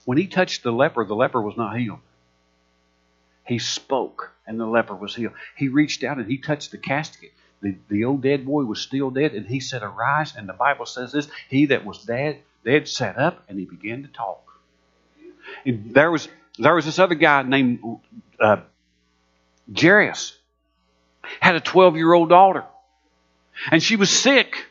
When 0.06 0.18
he 0.18 0.27
touched 0.27 0.63
the 0.63 0.72
leper, 0.72 1.06
the 1.06 1.15
leper 1.15 1.42
was 1.42 1.58
not 1.58 1.77
healed. 1.77 2.00
He 3.46 3.60
spoke, 3.60 4.32
and 4.48 4.60
the 4.60 4.65
leper 4.65 4.96
was 4.96 5.15
healed. 5.15 5.34
He 5.56 5.68
reached 5.68 6.04
out 6.04 6.18
and 6.18 6.30
he 6.30 6.39
touched 6.39 6.72
the 6.72 6.80
casket. 6.80 7.32
The, 7.62 7.75
the 7.88 8.06
old 8.06 8.24
dead 8.24 8.46
boy 8.46 8.63
was 8.63 8.82
still 8.82 9.12
dead, 9.12 9.34
and 9.34 9.46
he 9.46 9.60
said, 9.60 9.84
Arise. 9.84 10.36
And 10.36 10.50
the 10.50 10.54
Bible 10.54 10.88
says 10.88 11.12
this 11.12 11.27
He 11.50 11.68
that 11.68 11.86
was 11.86 12.04
dead, 12.04 12.42
dead 12.63 12.88
sat 12.88 13.18
up, 13.18 13.44
and 13.48 13.60
he 13.60 13.65
began 13.65 14.01
to 14.04 14.08
talk. 14.08 14.42
And 15.65 15.94
there 15.94 16.12
was 16.12 16.27
there 16.58 16.74
was 16.74 16.86
this 16.86 16.98
other 16.98 17.15
guy 17.15 17.44
named 17.44 17.80
uh, 18.39 18.58
Jairus, 19.72 20.38
had 21.39 21.56
a 21.56 21.60
12 21.60 21.96
year 21.96 22.12
old 22.12 22.30
daughter, 22.30 22.63
and 23.72 23.84
she 23.84 23.96
was 23.96 24.10
sick. 24.10 24.65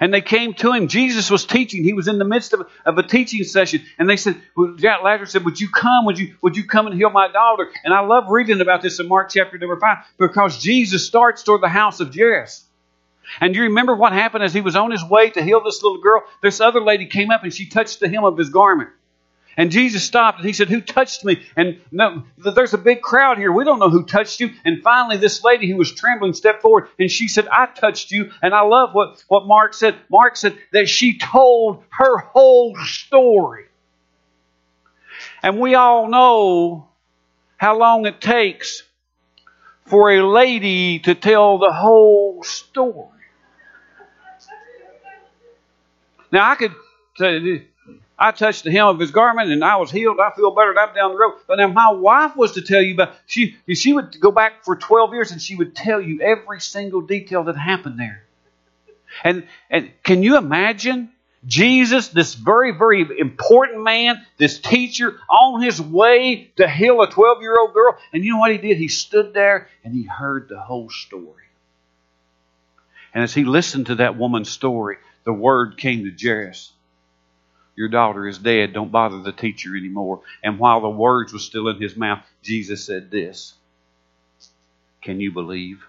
And 0.00 0.12
they 0.12 0.20
came 0.20 0.54
to 0.54 0.72
him. 0.72 0.88
Jesus 0.88 1.30
was 1.30 1.44
teaching. 1.44 1.84
He 1.84 1.92
was 1.92 2.08
in 2.08 2.18
the 2.18 2.24
midst 2.24 2.52
of, 2.52 2.68
of 2.84 2.98
a 2.98 3.02
teaching 3.02 3.44
session. 3.44 3.82
And 3.98 4.08
they 4.08 4.16
said, 4.16 4.40
Lazarus 4.56 5.32
said, 5.32 5.44
Would 5.44 5.60
you 5.60 5.68
come? 5.68 6.06
Would 6.06 6.18
you, 6.18 6.34
would 6.42 6.56
you 6.56 6.64
come 6.64 6.86
and 6.86 6.96
heal 6.96 7.10
my 7.10 7.28
daughter? 7.28 7.70
And 7.84 7.94
I 7.94 8.00
love 8.00 8.28
reading 8.28 8.60
about 8.60 8.82
this 8.82 9.00
in 9.00 9.08
Mark 9.08 9.30
chapter 9.30 9.58
number 9.58 9.78
5 9.78 9.96
because 10.18 10.58
Jesus 10.62 11.06
starts 11.06 11.42
toward 11.42 11.62
the 11.62 11.68
house 11.68 12.00
of 12.00 12.14
Jairus. 12.14 12.64
And 13.40 13.54
you 13.54 13.62
remember 13.62 13.94
what 13.94 14.12
happened 14.12 14.44
as 14.44 14.54
he 14.54 14.60
was 14.60 14.76
on 14.76 14.90
his 14.90 15.04
way 15.04 15.30
to 15.30 15.42
heal 15.42 15.62
this 15.62 15.82
little 15.82 16.00
girl? 16.00 16.22
This 16.42 16.60
other 16.60 16.80
lady 16.80 17.06
came 17.06 17.30
up 17.30 17.42
and 17.42 17.52
she 17.52 17.66
touched 17.66 18.00
the 18.00 18.08
hem 18.08 18.24
of 18.24 18.38
his 18.38 18.50
garment. 18.50 18.90
And 19.56 19.70
Jesus 19.70 20.04
stopped 20.04 20.38
and 20.38 20.46
he 20.46 20.52
said, 20.52 20.68
Who 20.68 20.80
touched 20.82 21.24
me? 21.24 21.42
And 21.56 21.80
no, 21.90 22.24
there's 22.36 22.74
a 22.74 22.78
big 22.78 23.00
crowd 23.00 23.38
here. 23.38 23.50
We 23.50 23.64
don't 23.64 23.78
know 23.78 23.88
who 23.88 24.04
touched 24.04 24.40
you. 24.40 24.50
And 24.64 24.82
finally, 24.82 25.16
this 25.16 25.42
lady 25.42 25.70
who 25.70 25.76
was 25.76 25.92
trembling 25.92 26.34
stepped 26.34 26.60
forward 26.60 26.88
and 26.98 27.10
she 27.10 27.26
said, 27.26 27.48
I 27.48 27.66
touched 27.66 28.10
you. 28.10 28.30
And 28.42 28.54
I 28.54 28.62
love 28.62 28.90
what, 28.92 29.24
what 29.28 29.46
Mark 29.46 29.72
said. 29.72 29.96
Mark 30.10 30.36
said 30.36 30.58
that 30.72 30.88
she 30.88 31.16
told 31.16 31.84
her 31.90 32.18
whole 32.18 32.76
story. 32.84 33.64
And 35.42 35.58
we 35.58 35.74
all 35.74 36.08
know 36.08 36.88
how 37.56 37.78
long 37.78 38.04
it 38.04 38.20
takes 38.20 38.82
for 39.86 40.10
a 40.10 40.26
lady 40.26 40.98
to 40.98 41.14
tell 41.14 41.58
the 41.58 41.72
whole 41.72 42.42
story. 42.42 43.08
Now, 46.32 46.50
I 46.50 46.56
could 46.56 46.74
I 48.18 48.30
touched 48.30 48.64
the 48.64 48.70
hem 48.70 48.86
of 48.86 48.98
his 48.98 49.10
garment 49.10 49.50
and 49.50 49.62
I 49.62 49.76
was 49.76 49.90
healed. 49.90 50.18
I 50.20 50.30
feel 50.34 50.50
better. 50.50 50.78
I'm 50.78 50.94
down 50.94 51.10
the 51.10 51.18
road. 51.18 51.34
But 51.46 51.56
now 51.56 51.68
my 51.68 51.90
wife 51.90 52.34
was 52.34 52.52
to 52.52 52.62
tell 52.62 52.80
you 52.80 52.94
about 52.94 53.14
she 53.26 53.56
she 53.74 53.92
would 53.92 54.18
go 54.20 54.30
back 54.30 54.64
for 54.64 54.74
12 54.74 55.12
years 55.12 55.32
and 55.32 55.42
she 55.42 55.54
would 55.54 55.76
tell 55.76 56.00
you 56.00 56.20
every 56.22 56.60
single 56.60 57.02
detail 57.02 57.44
that 57.44 57.56
happened 57.56 57.98
there. 57.98 58.22
And 59.22 59.46
and 59.70 59.90
can 60.02 60.22
you 60.22 60.38
imagine 60.38 61.10
Jesus, 61.46 62.08
this 62.08 62.34
very, 62.34 62.72
very 62.72 63.06
important 63.18 63.84
man, 63.84 64.24
this 64.36 64.58
teacher, 64.58 65.20
on 65.28 65.62
his 65.62 65.80
way 65.80 66.50
to 66.56 66.68
heal 66.68 67.00
a 67.02 67.10
12 67.10 67.42
year 67.42 67.58
old 67.58 67.72
girl. 67.72 67.96
And 68.12 68.24
you 68.24 68.32
know 68.32 68.38
what 68.38 68.50
he 68.50 68.58
did? 68.58 68.78
He 68.78 68.88
stood 68.88 69.32
there 69.32 69.68
and 69.84 69.94
he 69.94 70.02
heard 70.04 70.48
the 70.48 70.58
whole 70.58 70.90
story. 70.90 71.44
And 73.14 73.22
as 73.22 73.32
he 73.32 73.44
listened 73.44 73.86
to 73.86 73.96
that 73.96 74.16
woman's 74.16 74.50
story, 74.50 74.96
the 75.24 75.32
word 75.32 75.76
came 75.78 76.04
to 76.04 76.12
Jairus 76.20 76.72
your 77.76 77.88
daughter 77.88 78.26
is 78.26 78.38
dead. 78.38 78.72
Don't 78.72 78.90
bother 78.90 79.20
the 79.20 79.32
teacher 79.32 79.76
anymore. 79.76 80.22
And 80.42 80.58
while 80.58 80.80
the 80.80 80.88
words 80.88 81.32
were 81.32 81.38
still 81.38 81.68
in 81.68 81.80
his 81.80 81.96
mouth, 81.96 82.24
Jesus 82.42 82.84
said 82.84 83.10
this 83.10 83.54
Can 85.02 85.20
you 85.20 85.30
believe? 85.30 85.84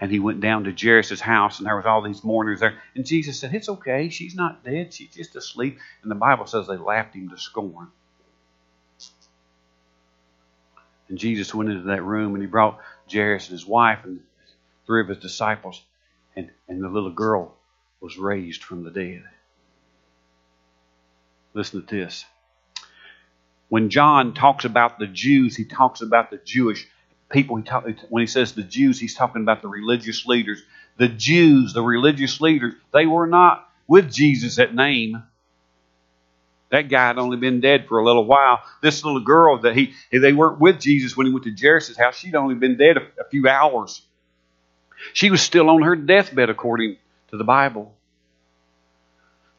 And 0.00 0.10
he 0.10 0.18
went 0.18 0.40
down 0.40 0.64
to 0.64 0.74
Jairus' 0.78 1.20
house, 1.20 1.58
and 1.58 1.66
there 1.66 1.76
was 1.76 1.86
all 1.86 2.02
these 2.02 2.22
mourners 2.22 2.60
there. 2.60 2.78
And 2.94 3.06
Jesus 3.06 3.38
said, 3.38 3.54
It's 3.54 3.68
okay. 3.68 4.08
She's 4.08 4.34
not 4.34 4.64
dead. 4.64 4.92
She's 4.92 5.14
just 5.14 5.36
asleep. 5.36 5.78
And 6.02 6.10
the 6.10 6.16
Bible 6.16 6.46
says 6.46 6.66
they 6.66 6.76
laughed 6.76 7.14
him 7.14 7.30
to 7.30 7.38
scorn. 7.38 7.88
And 11.08 11.18
Jesus 11.18 11.54
went 11.54 11.70
into 11.70 11.84
that 11.84 12.02
room, 12.02 12.34
and 12.34 12.42
he 12.42 12.48
brought 12.48 12.80
Jairus 13.10 13.48
and 13.48 13.52
his 13.58 13.66
wife 13.66 14.00
and 14.04 14.20
three 14.86 15.02
of 15.02 15.08
his 15.08 15.18
disciples. 15.18 15.82
And, 16.34 16.50
and 16.68 16.82
the 16.82 16.88
little 16.88 17.12
girl 17.12 17.54
was 18.00 18.18
raised 18.18 18.64
from 18.64 18.84
the 18.84 18.90
dead. 18.90 19.24
Listen 21.56 21.86
to 21.86 21.96
this. 21.96 22.26
When 23.70 23.88
John 23.88 24.34
talks 24.34 24.66
about 24.66 24.98
the 24.98 25.06
Jews, 25.06 25.56
he 25.56 25.64
talks 25.64 26.02
about 26.02 26.30
the 26.30 26.36
Jewish 26.36 26.86
people. 27.30 27.56
He 27.56 27.62
talk, 27.62 27.86
when 28.10 28.22
he 28.22 28.26
says 28.26 28.52
the 28.52 28.62
Jews, 28.62 29.00
he's 29.00 29.14
talking 29.14 29.40
about 29.40 29.62
the 29.62 29.68
religious 29.68 30.26
leaders. 30.26 30.62
The 30.98 31.08
Jews, 31.08 31.72
the 31.72 31.80
religious 31.80 32.42
leaders, 32.42 32.74
they 32.92 33.06
were 33.06 33.26
not 33.26 33.66
with 33.88 34.12
Jesus 34.12 34.58
at 34.58 34.74
Nain. 34.74 35.22
That 36.70 36.90
guy 36.90 37.06
had 37.06 37.16
only 37.16 37.38
been 37.38 37.62
dead 37.62 37.86
for 37.88 38.00
a 38.00 38.04
little 38.04 38.26
while. 38.26 38.60
This 38.82 39.02
little 39.02 39.24
girl 39.24 39.62
that 39.62 39.74
he 39.74 39.94
they 40.12 40.34
weren't 40.34 40.60
with 40.60 40.78
Jesus 40.78 41.16
when 41.16 41.26
he 41.26 41.32
went 41.32 41.44
to 41.44 41.56
Jairus' 41.58 41.96
house. 41.96 42.18
She'd 42.18 42.34
only 42.34 42.56
been 42.56 42.76
dead 42.76 42.98
a, 42.98 43.00
a 43.18 43.28
few 43.30 43.48
hours. 43.48 44.02
She 45.14 45.30
was 45.30 45.40
still 45.40 45.70
on 45.70 45.82
her 45.82 45.96
deathbed 45.96 46.50
according 46.50 46.98
to 47.30 47.38
the 47.38 47.44
Bible. 47.44 47.94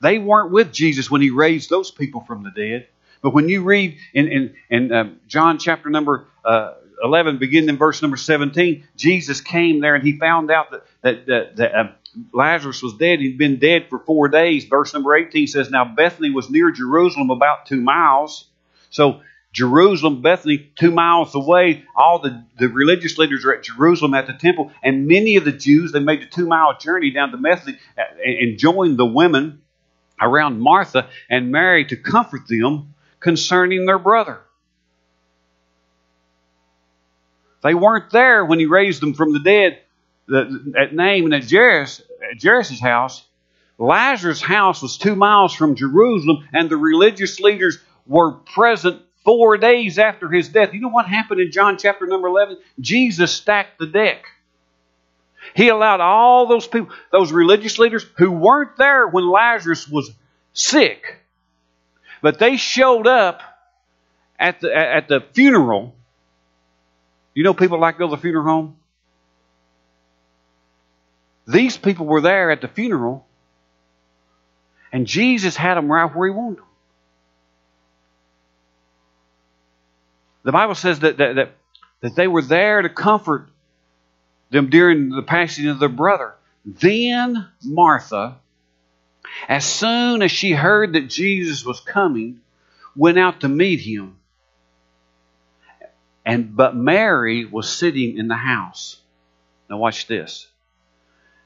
They 0.01 0.19
weren't 0.19 0.51
with 0.51 0.71
Jesus 0.71 1.09
when 1.09 1.21
he 1.21 1.29
raised 1.29 1.69
those 1.69 1.91
people 1.91 2.21
from 2.21 2.43
the 2.43 2.51
dead. 2.51 2.87
But 3.21 3.33
when 3.33 3.49
you 3.49 3.63
read 3.63 3.97
in, 4.13 4.27
in, 4.27 4.55
in 4.69 4.91
uh, 4.91 5.09
John 5.27 5.57
chapter 5.57 5.89
number 5.89 6.27
uh, 6.45 6.73
11, 7.03 7.37
beginning 7.37 7.69
in 7.69 7.77
verse 7.77 8.01
number 8.01 8.17
17, 8.17 8.87
Jesus 8.95 9.41
came 9.41 9.81
there 9.81 9.95
and 9.95 10.03
he 10.03 10.17
found 10.17 10.51
out 10.51 10.71
that, 10.71 10.83
that, 11.01 11.25
that, 11.25 11.55
that 11.57 11.75
uh, 11.75 11.91
Lazarus 12.33 12.81
was 12.81 12.93
dead. 12.93 13.19
He'd 13.19 13.37
been 13.37 13.59
dead 13.59 13.87
for 13.89 13.99
four 13.99 14.27
days. 14.27 14.65
Verse 14.65 14.93
number 14.93 15.15
18 15.15 15.47
says, 15.47 15.69
Now 15.69 15.85
Bethany 15.85 16.29
was 16.29 16.49
near 16.49 16.71
Jerusalem 16.71 17.29
about 17.29 17.65
two 17.65 17.81
miles. 17.81 18.45
So 18.89 19.21
Jerusalem, 19.53 20.21
Bethany, 20.21 20.71
two 20.75 20.91
miles 20.91 21.33
away. 21.35 21.83
All 21.95 22.19
the, 22.19 22.43
the 22.59 22.69
religious 22.69 23.17
leaders 23.17 23.45
are 23.45 23.53
at 23.53 23.63
Jerusalem 23.63 24.13
at 24.13 24.27
the 24.27 24.33
temple. 24.33 24.71
And 24.83 25.07
many 25.07 25.35
of 25.35 25.45
the 25.45 25.51
Jews, 25.51 25.91
they 25.91 25.99
made 25.99 26.21
the 26.21 26.27
two 26.27 26.47
mile 26.47 26.77
journey 26.77 27.11
down 27.11 27.31
to 27.31 27.37
Bethany 27.37 27.77
uh, 27.97 28.03
and 28.23 28.57
joined 28.57 28.97
the 28.97 29.05
women 29.05 29.61
around 30.19 30.59
Martha 30.59 31.09
and 31.29 31.51
Mary 31.51 31.85
to 31.85 31.95
comfort 31.95 32.47
them 32.47 32.93
concerning 33.19 33.85
their 33.85 33.99
brother. 33.99 34.41
They 37.63 37.73
weren't 37.73 38.11
there 38.11 38.45
when 38.45 38.59
he 38.59 38.65
raised 38.65 39.01
them 39.01 39.13
from 39.13 39.33
the 39.33 39.39
dead 39.39 39.79
at 40.77 40.93
Nain 40.93 41.25
and 41.25 41.33
at 41.33 41.49
Jairus, 41.49 42.01
at 42.31 42.41
Jairus' 42.41 42.79
house. 42.79 43.25
Lazarus' 43.77 44.41
house 44.41 44.81
was 44.81 44.97
two 44.97 45.15
miles 45.15 45.53
from 45.53 45.75
Jerusalem, 45.75 46.47
and 46.53 46.69
the 46.69 46.77
religious 46.77 47.39
leaders 47.39 47.79
were 48.05 48.31
present 48.31 49.01
four 49.23 49.57
days 49.57 49.99
after 49.99 50.29
his 50.29 50.49
death. 50.49 50.73
You 50.73 50.81
know 50.81 50.89
what 50.89 51.07
happened 51.07 51.41
in 51.41 51.51
John 51.51 51.77
chapter 51.77 52.07
number 52.07 52.27
11? 52.27 52.57
Jesus 52.79 53.31
stacked 53.31 53.77
the 53.79 53.85
deck. 53.85 54.25
He 55.55 55.69
allowed 55.69 56.01
all 56.01 56.47
those 56.47 56.67
people, 56.67 56.93
those 57.11 57.31
religious 57.31 57.79
leaders 57.79 58.05
who 58.17 58.31
weren't 58.31 58.77
there 58.77 59.07
when 59.07 59.27
Lazarus 59.27 59.87
was 59.87 60.11
sick, 60.53 61.21
but 62.21 62.39
they 62.39 62.57
showed 62.57 63.07
up 63.07 63.41
at 64.39 64.59
the, 64.61 64.75
at 64.75 65.07
the 65.07 65.21
funeral. 65.33 65.95
You 67.33 67.43
know 67.43 67.53
people 67.53 67.79
like 67.79 67.95
to 67.95 67.99
go 67.99 68.09
to 68.09 68.15
the 68.15 68.21
funeral 68.21 68.45
home? 68.45 68.77
These 71.47 71.77
people 71.77 72.05
were 72.05 72.21
there 72.21 72.51
at 72.51 72.61
the 72.61 72.67
funeral, 72.67 73.25
and 74.91 75.07
Jesus 75.07 75.55
had 75.55 75.75
them 75.75 75.91
right 75.91 76.13
where 76.13 76.29
He 76.29 76.35
wanted 76.35 76.57
them. 76.57 76.65
The 80.43 80.51
Bible 80.51 80.75
says 80.75 80.99
that, 80.99 81.17
that, 81.17 81.35
that, 81.35 81.51
that 82.01 82.15
they 82.15 82.27
were 82.27 82.41
there 82.41 82.81
to 82.81 82.89
comfort 82.89 83.49
them 84.49 84.69
during 84.69 85.09
the 85.09 85.23
passing 85.23 85.67
of 85.67 85.79
their 85.79 85.89
brother. 85.89 86.35
Then 86.65 87.47
Martha, 87.63 88.37
as 89.47 89.65
soon 89.65 90.21
as 90.21 90.31
she 90.31 90.51
heard 90.51 90.93
that 90.93 91.09
Jesus 91.09 91.65
was 91.65 91.79
coming, 91.79 92.41
went 92.95 93.19
out 93.19 93.41
to 93.41 93.47
meet 93.47 93.79
him. 93.79 94.17
And 96.25 96.55
but 96.55 96.75
Mary 96.75 97.45
was 97.45 97.69
sitting 97.69 98.17
in 98.17 98.27
the 98.27 98.35
house. 98.35 98.99
Now 99.69 99.77
watch 99.77 100.07
this. 100.07 100.47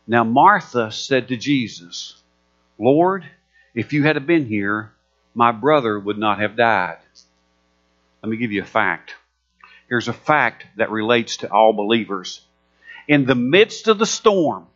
Now 0.08 0.24
Martha 0.24 0.92
said 0.92 1.28
to 1.28 1.38
Jesus, 1.38 2.16
Lord, 2.80 3.26
if 3.76 3.94
you 3.94 4.04
had 4.04 4.26
been 4.26 4.46
here, 4.46 4.92
my 5.36 5.52
brother 5.52 6.00
would 6.00 6.18
not 6.18 6.40
have 6.40 6.58
died. 6.58 6.98
Let 8.22 8.30
me 8.30 8.38
give 8.38 8.52
you 8.52 8.62
a 8.64 8.66
fact. 8.66 9.16
Here's 9.88 10.08
a 10.08 10.14
fact 10.14 10.66
that 10.78 10.90
relates 10.90 11.38
to 11.38 11.52
all 11.52 11.74
believers 11.74 12.42
in 13.12 13.26
the 13.26 13.36
midst 13.36 13.90
of 13.90 14.00
the 14.00 14.06
storm, 14.06 14.68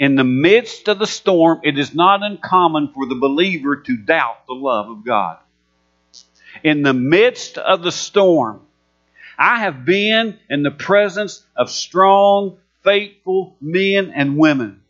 in 0.00 0.16
the 0.16 0.24
midst 0.24 0.88
of 0.88 0.98
the 0.98 1.06
storm, 1.06 1.60
it 1.62 1.78
is 1.78 1.94
not 1.94 2.24
uncommon 2.24 2.88
for 2.92 3.06
the 3.06 3.14
believer 3.14 3.76
to 3.76 3.96
doubt 3.96 4.48
the 4.48 4.52
love 4.52 4.90
of 4.90 5.04
God. 5.04 5.38
In 6.64 6.82
the 6.82 6.92
midst 6.92 7.56
of 7.56 7.82
the 7.84 7.92
storm, 7.92 8.62
I 9.38 9.60
have 9.60 9.84
been 9.84 10.40
in 10.48 10.64
the 10.64 10.72
presence 10.72 11.46
of 11.54 11.70
strong, 11.70 12.58
faithful 12.82 13.54
men 13.60 14.10
and 14.12 14.36
women 14.36 14.82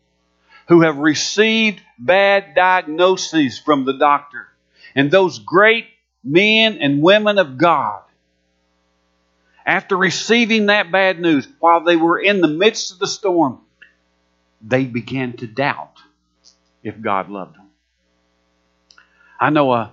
who 0.69 0.81
have 0.81 0.97
received 0.97 1.83
bad 1.99 2.55
diagnoses 2.55 3.59
from 3.59 3.85
the 3.85 3.99
doctor. 3.99 4.49
And 4.95 5.11
those 5.11 5.39
great 5.39 5.89
men 6.25 6.79
and 6.79 7.03
women 7.03 7.37
of 7.37 7.59
God 7.59 8.01
after 9.71 9.97
receiving 9.97 10.67
that 10.67 10.91
bad 10.91 11.21
news, 11.21 11.47
while 11.61 11.85
they 11.85 11.95
were 11.95 12.19
in 12.19 12.41
the 12.41 12.49
midst 12.49 12.91
of 12.91 12.99
the 12.99 13.07
storm, 13.07 13.61
they 14.61 14.85
began 14.85 15.33
to 15.35 15.47
doubt 15.47 15.97
if 16.83 17.01
God 17.01 17.31
loved 17.31 17.55
them. 17.55 17.69
I 19.39 19.51
know 19.51 19.73
a, 19.73 19.93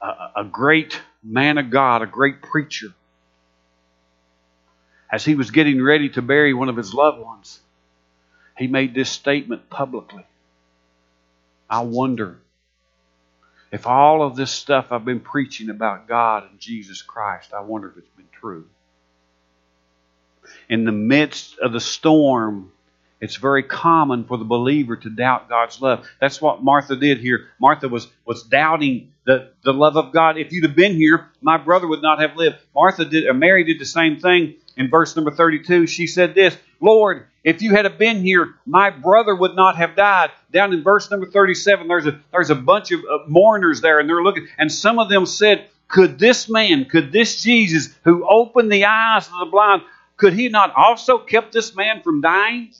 a, 0.00 0.06
a 0.36 0.44
great 0.44 1.02
man 1.20 1.58
of 1.58 1.68
God, 1.68 2.02
a 2.02 2.06
great 2.06 2.42
preacher, 2.42 2.94
as 5.10 5.24
he 5.24 5.34
was 5.34 5.50
getting 5.50 5.82
ready 5.82 6.10
to 6.10 6.22
bury 6.22 6.54
one 6.54 6.68
of 6.68 6.76
his 6.76 6.94
loved 6.94 7.18
ones, 7.18 7.58
he 8.56 8.68
made 8.68 8.94
this 8.94 9.10
statement 9.10 9.68
publicly. 9.68 10.24
I 11.68 11.80
wonder 11.80 12.38
if 13.72 13.84
all 13.84 14.22
of 14.22 14.36
this 14.36 14.52
stuff 14.52 14.92
I've 14.92 15.04
been 15.04 15.18
preaching 15.18 15.70
about 15.70 16.06
God 16.06 16.48
and 16.48 16.60
Jesus 16.60 17.02
Christ, 17.02 17.52
I 17.52 17.62
wonder 17.62 17.88
if 17.90 17.96
it's 17.96 18.16
been 18.16 18.28
true. 18.30 18.66
In 20.68 20.84
the 20.84 20.92
midst 20.92 21.58
of 21.58 21.72
the 21.72 21.80
storm, 21.80 22.72
it's 23.20 23.36
very 23.36 23.64
common 23.64 24.24
for 24.24 24.36
the 24.38 24.44
believer 24.44 24.96
to 24.96 25.10
doubt 25.10 25.48
God's 25.48 25.80
love. 25.80 26.08
That's 26.20 26.40
what 26.40 26.62
Martha 26.62 26.94
did 26.94 27.18
here. 27.18 27.48
Martha 27.60 27.88
was, 27.88 28.06
was 28.24 28.44
doubting 28.44 29.12
the, 29.24 29.50
the 29.64 29.72
love 29.72 29.96
of 29.96 30.12
God. 30.12 30.38
If 30.38 30.52
you'd 30.52 30.64
have 30.64 30.76
been 30.76 30.94
here, 30.94 31.28
my 31.42 31.56
brother 31.56 31.88
would 31.88 32.02
not 32.02 32.20
have 32.20 32.36
lived. 32.36 32.56
Martha 32.74 33.04
did, 33.04 33.26
or 33.26 33.34
Mary 33.34 33.64
did 33.64 33.80
the 33.80 33.86
same 33.86 34.20
thing 34.20 34.54
in 34.76 34.88
verse 34.88 35.16
number 35.16 35.32
32. 35.32 35.88
She 35.88 36.06
said 36.06 36.34
this, 36.34 36.56
Lord, 36.80 37.26
if 37.42 37.60
you 37.60 37.72
had 37.72 37.84
have 37.84 37.98
been 37.98 38.22
here, 38.22 38.54
my 38.66 38.90
brother 38.90 39.34
would 39.34 39.56
not 39.56 39.76
have 39.76 39.96
died. 39.96 40.30
Down 40.52 40.72
in 40.72 40.82
verse 40.82 41.10
number 41.10 41.26
37, 41.26 41.88
there's 41.88 42.06
a, 42.06 42.20
there's 42.30 42.50
a 42.50 42.54
bunch 42.54 42.92
of 42.92 43.00
mourners 43.26 43.80
there, 43.80 43.98
and 43.98 44.08
they're 44.08 44.22
looking, 44.22 44.46
and 44.58 44.70
some 44.70 44.98
of 44.98 45.08
them 45.08 45.26
said, 45.26 45.68
Could 45.88 46.18
this 46.18 46.48
man, 46.48 46.84
could 46.84 47.10
this 47.10 47.42
Jesus 47.42 47.94
who 48.04 48.28
opened 48.28 48.70
the 48.70 48.84
eyes 48.84 49.26
of 49.26 49.38
the 49.40 49.46
blind, 49.50 49.82
could 50.18 50.34
he 50.34 50.48
not 50.48 50.74
also 50.76 51.18
kept 51.18 51.52
this 51.52 51.74
man 51.74 52.02
from 52.02 52.20
dying? 52.20 52.72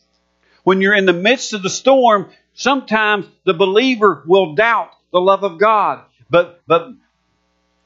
When 0.65 0.83
you're 0.83 0.95
in 0.95 1.07
the 1.07 1.15
midst 1.15 1.55
of 1.55 1.63
the 1.63 1.71
storm, 1.71 2.29
sometimes 2.53 3.27
the 3.45 3.55
believer 3.55 4.23
will 4.27 4.55
doubt 4.55 4.91
the 5.13 5.21
love 5.21 5.45
of 5.45 5.59
God. 5.59 6.03
But 6.29 6.61
but 6.67 6.91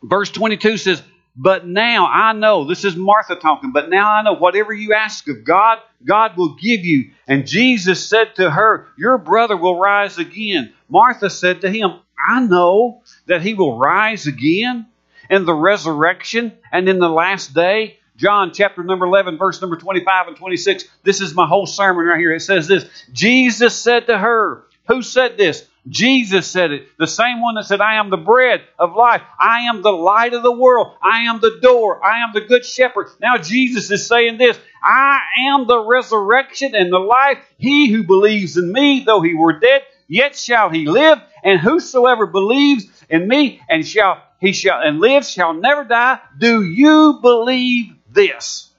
verse 0.03 0.31
22 0.31 0.79
says, 0.79 1.03
"But 1.37 1.67
now 1.67 2.09
I 2.09 2.33
know, 2.33 2.65
this 2.65 2.85
is 2.85 2.97
Martha 2.97 3.37
talking, 3.37 3.73
but 3.73 3.89
now 3.89 4.11
I 4.11 4.23
know 4.23 4.33
whatever 4.35 4.73
you 4.73 4.95
ask 4.95 5.29
of 5.29 5.45
God, 5.45 5.79
God 6.05 6.37
will 6.37 6.55
give 6.55 6.85
you." 6.85 7.11
And 7.29 7.47
Jesus 7.47 8.09
said 8.09 8.35
to 8.37 8.51
her, 8.51 8.89
"Your 8.99 9.19
brother 9.19 9.57
will 9.57 9.79
rise 9.79 10.19
again." 10.19 10.73
Martha 10.89 11.31
said 11.31 11.61
to 11.61 11.71
him, 11.71 12.01
"I 12.27 12.41
know 12.41 13.03
that 13.27 13.43
he 13.43 13.55
will 13.55 13.79
rise 13.79 14.27
again 14.27 14.87
in 15.31 15.45
the 15.45 15.55
resurrection 15.55 16.53
and 16.73 16.89
in 16.89 16.99
the 16.99 17.11
last 17.11 17.55
day." 17.55 17.99
John 18.17 18.53
chapter 18.53 18.83
number 18.83 19.07
11, 19.07 19.39
verse 19.39 19.61
number 19.61 19.77
25 19.77 20.29
and 20.29 20.37
26. 20.37 20.85
This 21.03 21.21
is 21.21 21.35
my 21.35 21.47
whole 21.47 21.67
sermon 21.67 22.07
right 22.07 22.19
here. 22.19 22.35
It 22.35 22.41
says 22.41 22.69
this 22.69 22.85
Jesus 23.13 23.75
said 23.75 24.07
to 24.07 24.19
her, 24.19 24.65
Who 24.89 25.03
said 25.03 25.37
this? 25.37 25.67
Jesus 25.89 26.47
said 26.47 26.71
it. 26.71 26.87
The 26.99 27.09
same 27.09 27.41
one 27.41 27.57
that 27.57 27.65
said, 27.65 27.81
I 27.81 27.97
am 27.97 28.11
the 28.11 28.17
bread 28.17 28.63
of 28.79 28.95
life. 28.95 29.23
I 29.39 29.63
am 29.63 29.83
the 29.83 29.91
light 29.91 30.33
of 30.33 30.45
the 30.45 30.53
world. 30.53 30.95
I 31.03 31.23
am 31.23 31.41
the 31.41 31.59
door. 31.61 32.05
I 32.05 32.23
am 32.23 32.31
the 32.33 32.43
good 32.43 32.65
shepherd. 32.65 33.09
Now 33.21 33.37
Jesus 33.37 33.91
is 33.91 34.07
saying 34.07 34.39
this 34.39 34.59
I 34.83 35.19
am 35.49 35.67
the 35.67 35.85
resurrection 35.85 36.75
and 36.75 36.93
the 36.93 36.99
life. 36.99 37.39
He 37.59 37.91
who 37.91 38.05
believes 38.05 38.57
in 38.57 38.71
me, 38.71 39.03
though 39.05 39.23
he 39.23 39.35
were 39.35 39.59
dead, 39.59 39.83
yet 40.07 40.37
shall 40.37 40.71
he 40.71 40.87
live. 40.87 41.19
And 41.43 41.59
whosoever 41.59 42.27
believes 42.27 42.87
in 43.09 43.27
me 43.27 43.61
and 43.69 43.87
shall 43.87 44.23
he 44.41 44.53
shall 44.53 44.81
and 44.81 45.01
lives 45.01 45.31
shall 45.31 45.55
never 45.55 45.85
die. 45.85 46.21
Do 46.39 46.63
you 46.63 47.19
believe 47.21 47.95
this 48.13 48.71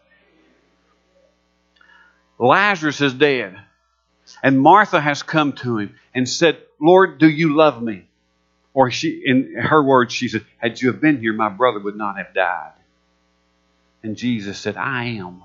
Lazarus 2.39 3.01
is 3.01 3.13
dead. 3.13 3.57
And 4.41 4.59
Martha 4.59 4.99
has 4.99 5.23
come 5.23 5.53
to 5.53 5.77
him 5.77 5.95
and 6.13 6.27
said, 6.27 6.57
Lord, 6.79 7.17
do 7.19 7.29
you 7.29 7.55
love 7.55 7.81
me? 7.81 8.07
Or 8.73 8.89
she, 8.91 9.21
in 9.25 9.55
her 9.55 9.81
words, 9.83 10.13
she 10.13 10.27
said, 10.27 10.45
Had 10.57 10.81
you 10.81 10.91
have 10.91 10.99
been 10.99 11.19
here, 11.19 11.33
my 11.33 11.49
brother 11.49 11.79
would 11.79 11.95
not 11.95 12.17
have 12.17 12.33
died. 12.33 12.73
And 14.01 14.17
Jesus 14.17 14.57
said, 14.59 14.75
I 14.75 15.05
am. 15.05 15.43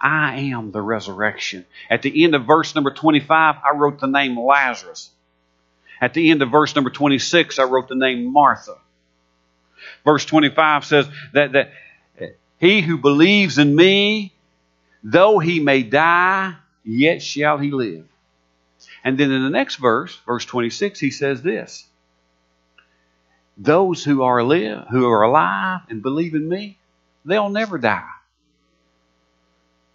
I 0.00 0.36
am 0.36 0.70
the 0.70 0.80
resurrection. 0.80 1.66
At 1.90 2.02
the 2.02 2.24
end 2.24 2.34
of 2.34 2.46
verse 2.46 2.74
number 2.74 2.90
25, 2.90 3.56
I 3.62 3.76
wrote 3.76 3.98
the 4.00 4.06
name 4.06 4.38
Lazarus. 4.38 5.10
At 6.00 6.14
the 6.14 6.30
end 6.30 6.42
of 6.42 6.50
verse 6.50 6.74
number 6.74 6.90
26, 6.90 7.58
I 7.58 7.64
wrote 7.64 7.88
the 7.88 7.94
name 7.94 8.32
Martha. 8.32 8.76
Verse 10.04 10.24
25 10.24 10.84
says 10.84 11.08
that, 11.32 11.52
that 11.52 11.72
he 12.58 12.80
who 12.80 12.98
believes 12.98 13.58
in 13.58 13.74
me, 13.74 14.32
though 15.02 15.38
he 15.38 15.60
may 15.60 15.82
die, 15.82 16.54
yet 16.84 17.22
shall 17.22 17.58
he 17.58 17.70
live. 17.70 18.06
And 19.04 19.18
then 19.18 19.30
in 19.30 19.42
the 19.42 19.50
next 19.50 19.76
verse, 19.76 20.18
verse 20.26 20.44
26, 20.44 20.98
he 20.98 21.10
says 21.10 21.42
this 21.42 21.86
Those 23.56 24.02
who 24.02 24.22
are, 24.22 24.42
live, 24.42 24.86
who 24.90 25.06
are 25.08 25.22
alive 25.22 25.80
and 25.88 26.02
believe 26.02 26.34
in 26.34 26.48
me, 26.48 26.78
they'll 27.24 27.50
never 27.50 27.78
die. 27.78 28.08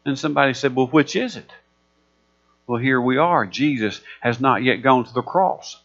And 0.06 0.18
somebody 0.18 0.54
said, 0.54 0.76
Well, 0.76 0.88
which 0.88 1.16
is 1.16 1.36
it? 1.36 1.52
Well, 2.68 2.80
here 2.80 3.02
we 3.02 3.18
are. 3.18 3.46
Jesus 3.46 4.00
has 4.22 4.40
not 4.40 4.64
yet 4.64 4.78
gone 4.78 5.04
to 5.06 5.14
the 5.14 5.22
cross. 5.22 5.80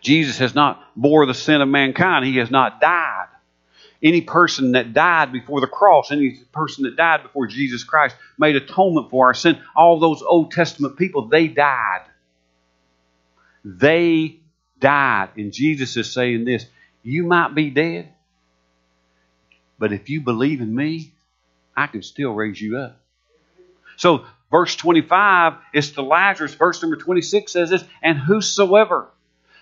Jesus 0.00 0.38
has 0.38 0.54
not 0.54 0.82
bore 0.96 1.26
the 1.26 1.34
sin 1.34 1.60
of 1.60 1.68
mankind. 1.68 2.24
He 2.24 2.36
has 2.36 2.50
not 2.50 2.80
died 2.80 3.23
any 4.04 4.20
person 4.20 4.72
that 4.72 4.92
died 4.92 5.32
before 5.32 5.62
the 5.62 5.66
cross, 5.66 6.12
any 6.12 6.38
person 6.52 6.84
that 6.84 6.94
died 6.94 7.22
before 7.22 7.46
Jesus 7.46 7.82
Christ 7.82 8.14
made 8.38 8.54
atonement 8.54 9.10
for 9.10 9.26
our 9.26 9.34
sin, 9.34 9.58
all 9.74 9.98
those 9.98 10.22
Old 10.22 10.52
Testament 10.52 10.98
people, 10.98 11.28
they 11.28 11.48
died. 11.48 12.02
They 13.64 14.40
died. 14.78 15.30
And 15.36 15.52
Jesus 15.52 15.96
is 15.96 16.12
saying 16.12 16.44
this 16.44 16.66
you 17.02 17.24
might 17.24 17.54
be 17.54 17.70
dead, 17.70 18.12
but 19.78 19.92
if 19.92 20.10
you 20.10 20.20
believe 20.20 20.60
in 20.60 20.74
me, 20.74 21.12
I 21.74 21.86
can 21.86 22.02
still 22.02 22.32
raise 22.32 22.60
you 22.60 22.76
up. 22.78 23.00
So, 23.96 24.26
verse 24.50 24.76
25 24.76 25.54
is 25.72 25.92
to 25.92 26.02
Lazarus. 26.02 26.54
Verse 26.54 26.82
number 26.82 26.96
26 26.96 27.50
says 27.50 27.70
this, 27.70 27.84
and 28.02 28.18
whosoever, 28.18 29.08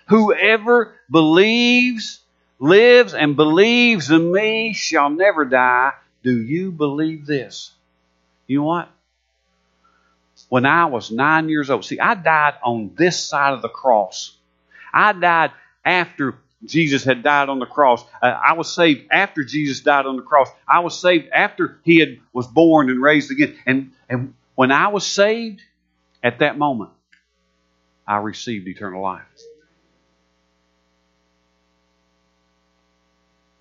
whoever 0.07 0.95
believes 1.09 2.22
lives 2.63 3.13
and 3.13 3.35
believes 3.35 4.09
in 4.09 4.31
me 4.31 4.73
shall 4.73 5.09
never 5.09 5.43
die. 5.43 5.91
Do 6.23 6.41
you 6.41 6.71
believe 6.71 7.25
this? 7.25 7.71
You 8.47 8.59
know 8.59 8.65
what? 8.65 8.89
When 10.47 10.65
I 10.65 10.85
was 10.85 11.11
nine 11.11 11.49
years 11.49 11.69
old, 11.69 11.83
see, 11.83 11.99
I 11.99 12.15
died 12.15 12.53
on 12.63 12.91
this 12.95 13.19
side 13.19 13.53
of 13.53 13.61
the 13.61 13.69
cross. 13.69 14.37
I 14.93 15.11
died 15.11 15.51
after 15.83 16.35
Jesus 16.65 17.03
had 17.03 17.23
died 17.23 17.49
on 17.49 17.59
the 17.59 17.65
cross. 17.65 18.05
Uh, 18.21 18.27
I 18.27 18.53
was 18.53 18.73
saved 18.73 19.07
after 19.11 19.43
Jesus 19.43 19.81
died 19.81 20.05
on 20.05 20.15
the 20.15 20.21
cross. 20.21 20.47
I 20.65 20.79
was 20.79 20.97
saved 20.97 21.27
after 21.33 21.79
he 21.83 21.99
had 21.99 22.19
was 22.31 22.47
born 22.47 22.89
and 22.89 23.01
raised 23.01 23.31
again. 23.31 23.57
And 23.65 23.91
and 24.07 24.35
when 24.55 24.71
I 24.71 24.87
was 24.87 25.05
saved, 25.05 25.61
at 26.23 26.39
that 26.39 26.57
moment, 26.57 26.91
I 28.07 28.17
received 28.17 28.67
eternal 28.69 29.01
life. 29.01 29.25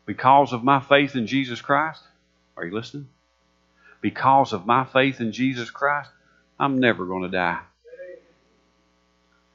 Because 0.07 0.53
of 0.53 0.65
my 0.65 0.81
faith 0.81 1.15
in 1.15 1.27
Jesus 1.27 1.61
Christ, 1.61 2.03
are 2.57 2.65
you 2.65 2.75
listening? 2.75 3.09
Because 4.01 4.53
of 4.53 4.67
my 4.67 4.85
faith 4.85 5.21
in 5.21 5.33
Jesus 5.33 5.71
Christ, 5.71 6.11
I'm 6.59 6.79
never 6.79 7.07
going 7.07 7.23
to 7.23 7.29
die. 7.29 7.61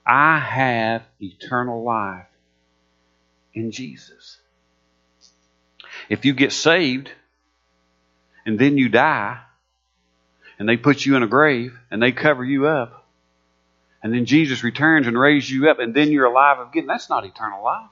I 0.06 0.40
have 0.40 1.04
eternal 1.20 1.84
life 1.84 2.28
in 3.54 3.72
Jesus. 3.72 4.38
If 6.08 6.24
you 6.24 6.34
get 6.34 6.54
saved 6.54 7.12
and 8.46 8.58
then 8.58 8.78
you 8.78 8.88
die, 8.88 9.40
and 10.60 10.68
they 10.68 10.78
put 10.78 11.06
you 11.06 11.16
in 11.18 11.24
a 11.24 11.28
grave 11.28 11.78
and 11.92 12.02
they 12.02 12.14
cover 12.14 12.44
you 12.44 12.68
up, 12.68 13.06
and 14.02 14.14
then 14.14 14.26
Jesus 14.26 14.64
returns 14.64 15.08
and 15.08 15.20
raises 15.20 15.52
you 15.52 15.70
up, 15.70 15.80
and 15.80 15.94
then 15.94 16.12
you're 16.12 16.26
alive 16.26 16.66
again, 16.66 16.86
that's 16.86 17.10
not 17.10 17.26
eternal 17.26 17.64
life. 17.64 17.90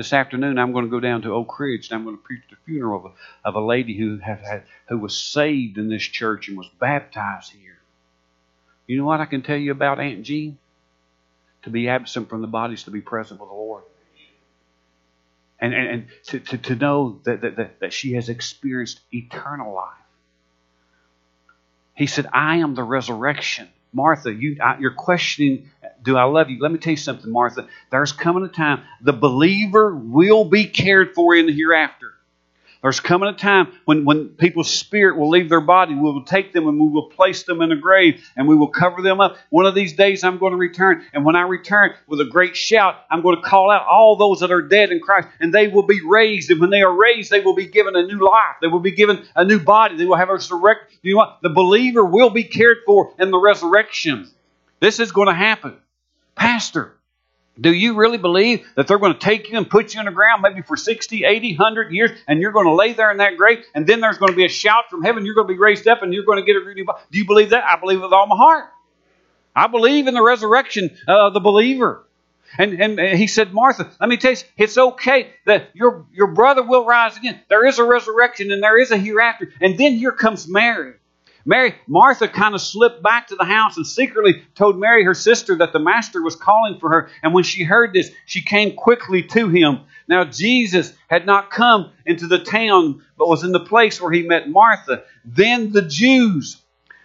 This 0.00 0.14
afternoon, 0.14 0.58
I'm 0.58 0.72
going 0.72 0.86
to 0.86 0.90
go 0.90 0.98
down 0.98 1.20
to 1.22 1.34
Oak 1.34 1.60
Ridge 1.60 1.90
and 1.90 1.98
I'm 1.98 2.04
going 2.04 2.16
to 2.16 2.22
preach 2.22 2.40
the 2.48 2.56
funeral 2.64 3.04
of 3.04 3.12
a, 3.12 3.48
of 3.48 3.54
a 3.54 3.60
lady 3.60 3.94
who 3.98 4.16
had, 4.16 4.62
who 4.88 4.96
was 4.96 5.14
saved 5.14 5.76
in 5.76 5.90
this 5.90 6.02
church 6.02 6.48
and 6.48 6.56
was 6.56 6.70
baptized 6.80 7.52
here. 7.52 7.76
You 8.86 8.96
know 8.96 9.04
what 9.04 9.20
I 9.20 9.26
can 9.26 9.42
tell 9.42 9.58
you 9.58 9.72
about 9.72 10.00
Aunt 10.00 10.22
Jean? 10.22 10.56
To 11.64 11.70
be 11.70 11.90
absent 11.90 12.30
from 12.30 12.40
the 12.40 12.46
body 12.46 12.72
is 12.72 12.84
to 12.84 12.90
be 12.90 13.02
present 13.02 13.40
with 13.40 13.50
the 13.50 13.54
Lord. 13.54 13.84
And, 15.60 15.74
and, 15.74 15.88
and 15.88 16.06
to, 16.28 16.40
to, 16.40 16.56
to 16.56 16.76
know 16.76 17.20
that, 17.24 17.42
that, 17.42 17.80
that 17.80 17.92
she 17.92 18.14
has 18.14 18.30
experienced 18.30 19.00
eternal 19.12 19.74
life. 19.74 19.92
He 21.94 22.06
said, 22.06 22.26
I 22.32 22.56
am 22.56 22.74
the 22.74 22.84
resurrection. 22.84 23.68
Martha, 23.92 24.32
you, 24.32 24.56
you're 24.78 24.94
questioning 24.94 25.68
do 26.02 26.16
I 26.16 26.24
love 26.24 26.50
you? 26.50 26.58
Let 26.60 26.72
me 26.72 26.78
tell 26.78 26.92
you 26.92 26.96
something, 26.96 27.30
Martha. 27.30 27.68
There's 27.90 28.12
coming 28.12 28.44
a 28.44 28.48
time 28.48 28.82
the 29.00 29.12
believer 29.12 29.94
will 29.94 30.44
be 30.44 30.66
cared 30.66 31.14
for 31.14 31.34
in 31.34 31.46
the 31.46 31.52
hereafter. 31.52 32.14
There's 32.82 33.00
coming 33.00 33.28
a 33.28 33.34
time 33.34 33.72
when, 33.84 34.06
when 34.06 34.30
people's 34.30 34.72
spirit 34.72 35.18
will 35.18 35.28
leave 35.28 35.50
their 35.50 35.60
body. 35.60 35.94
We 35.94 36.00
will 36.00 36.24
take 36.24 36.54
them 36.54 36.66
and 36.66 36.80
we 36.80 36.88
will 36.88 37.10
place 37.10 37.42
them 37.42 37.60
in 37.60 37.72
a 37.72 37.76
grave 37.76 38.26
and 38.36 38.48
we 38.48 38.56
will 38.56 38.68
cover 38.68 39.02
them 39.02 39.20
up. 39.20 39.36
One 39.50 39.66
of 39.66 39.74
these 39.74 39.92
days 39.92 40.24
I'm 40.24 40.38
going 40.38 40.52
to 40.52 40.56
return. 40.56 41.04
And 41.12 41.24
when 41.24 41.36
I 41.36 41.42
return 41.42 41.92
with 42.06 42.20
a 42.20 42.24
great 42.24 42.56
shout, 42.56 42.96
I'm 43.10 43.20
going 43.20 43.36
to 43.36 43.42
call 43.42 43.70
out 43.70 43.86
all 43.86 44.16
those 44.16 44.40
that 44.40 44.50
are 44.50 44.62
dead 44.62 44.92
in 44.92 45.00
Christ 45.00 45.28
and 45.40 45.52
they 45.52 45.68
will 45.68 45.82
be 45.82 46.00
raised. 46.00 46.50
And 46.50 46.58
when 46.58 46.70
they 46.70 46.80
are 46.80 46.92
raised, 46.92 47.30
they 47.30 47.40
will 47.40 47.54
be 47.54 47.66
given 47.66 47.96
a 47.96 48.02
new 48.02 48.24
life. 48.24 48.56
They 48.62 48.68
will 48.68 48.80
be 48.80 48.92
given 48.92 49.26
a 49.36 49.44
new 49.44 49.60
body. 49.60 49.96
They 49.96 50.06
will 50.06 50.16
have 50.16 50.30
a 50.30 50.34
resurrection. 50.34 50.98
You 51.02 51.14
know 51.14 51.18
what? 51.18 51.38
The 51.42 51.50
believer 51.50 52.04
will 52.04 52.30
be 52.30 52.44
cared 52.44 52.78
for 52.86 53.12
in 53.18 53.30
the 53.30 53.38
resurrection. 53.38 54.30
This 54.80 55.00
is 55.00 55.12
going 55.12 55.28
to 55.28 55.34
happen. 55.34 55.76
Pastor, 56.34 56.96
do 57.60 57.72
you 57.72 57.94
really 57.94 58.18
believe 58.18 58.66
that 58.76 58.86
they're 58.86 58.98
going 58.98 59.12
to 59.12 59.18
take 59.18 59.50
you 59.50 59.58
and 59.58 59.68
put 59.68 59.94
you 59.94 60.00
in 60.00 60.06
the 60.06 60.12
ground 60.12 60.42
maybe 60.42 60.62
for 60.62 60.76
60, 60.76 61.24
80, 61.24 61.56
100 61.56 61.92
years 61.92 62.10
and 62.26 62.40
you're 62.40 62.52
going 62.52 62.66
to 62.66 62.74
lay 62.74 62.92
there 62.92 63.10
in 63.10 63.18
that 63.18 63.36
grave 63.36 63.64
and 63.74 63.86
then 63.86 64.00
there's 64.00 64.18
going 64.18 64.32
to 64.32 64.36
be 64.36 64.44
a 64.44 64.48
shout 64.48 64.84
from 64.88 65.02
heaven, 65.02 65.26
you're 65.26 65.34
going 65.34 65.46
to 65.46 65.52
be 65.52 65.58
raised 65.58 65.86
up 65.86 66.02
and 66.02 66.14
you're 66.14 66.24
going 66.24 66.38
to 66.38 66.44
get 66.44 66.56
a 66.56 66.74
new 66.74 66.84
body? 66.84 67.02
Do 67.10 67.18
you 67.18 67.26
believe 67.26 67.50
that? 67.50 67.64
I 67.64 67.78
believe 67.78 68.00
with 68.00 68.12
all 68.12 68.26
my 68.26 68.36
heart. 68.36 68.70
I 69.54 69.66
believe 69.66 70.06
in 70.06 70.14
the 70.14 70.22
resurrection 70.22 70.96
of 71.08 71.34
the 71.34 71.40
believer. 71.40 72.06
And, 72.58 72.80
and 72.80 73.18
he 73.18 73.26
said, 73.26 73.52
Martha, 73.52 73.90
let 74.00 74.08
me 74.08 74.16
tell 74.16 74.32
you, 74.32 74.38
it's 74.56 74.76
okay 74.76 75.30
that 75.46 75.70
your, 75.74 76.06
your 76.12 76.28
brother 76.28 76.62
will 76.62 76.84
rise 76.84 77.16
again. 77.16 77.40
There 77.48 77.66
is 77.66 77.78
a 77.78 77.84
resurrection 77.84 78.50
and 78.50 78.62
there 78.62 78.78
is 78.78 78.90
a 78.90 78.96
hereafter. 78.96 79.52
And 79.60 79.78
then 79.78 79.94
here 79.94 80.12
comes 80.12 80.48
Mary. 80.48 80.94
Mary, 81.44 81.74
Martha 81.86 82.28
kind 82.28 82.54
of 82.54 82.60
slipped 82.60 83.02
back 83.02 83.28
to 83.28 83.36
the 83.36 83.44
house 83.44 83.76
and 83.76 83.86
secretly 83.86 84.42
told 84.54 84.78
Mary, 84.78 85.04
her 85.04 85.14
sister, 85.14 85.56
that 85.56 85.72
the 85.72 85.78
master 85.78 86.22
was 86.22 86.36
calling 86.36 86.78
for 86.78 86.90
her. 86.90 87.10
And 87.22 87.32
when 87.32 87.44
she 87.44 87.64
heard 87.64 87.92
this, 87.92 88.10
she 88.26 88.42
came 88.42 88.76
quickly 88.76 89.22
to 89.24 89.48
him. 89.48 89.80
Now, 90.08 90.24
Jesus 90.24 90.92
had 91.08 91.26
not 91.26 91.50
come 91.50 91.90
into 92.04 92.26
the 92.26 92.42
town, 92.42 93.02
but 93.16 93.28
was 93.28 93.44
in 93.44 93.52
the 93.52 93.60
place 93.60 94.00
where 94.00 94.12
he 94.12 94.22
met 94.22 94.48
Martha. 94.48 95.04
Then 95.24 95.72
the 95.72 95.82
Jews, 95.82 96.60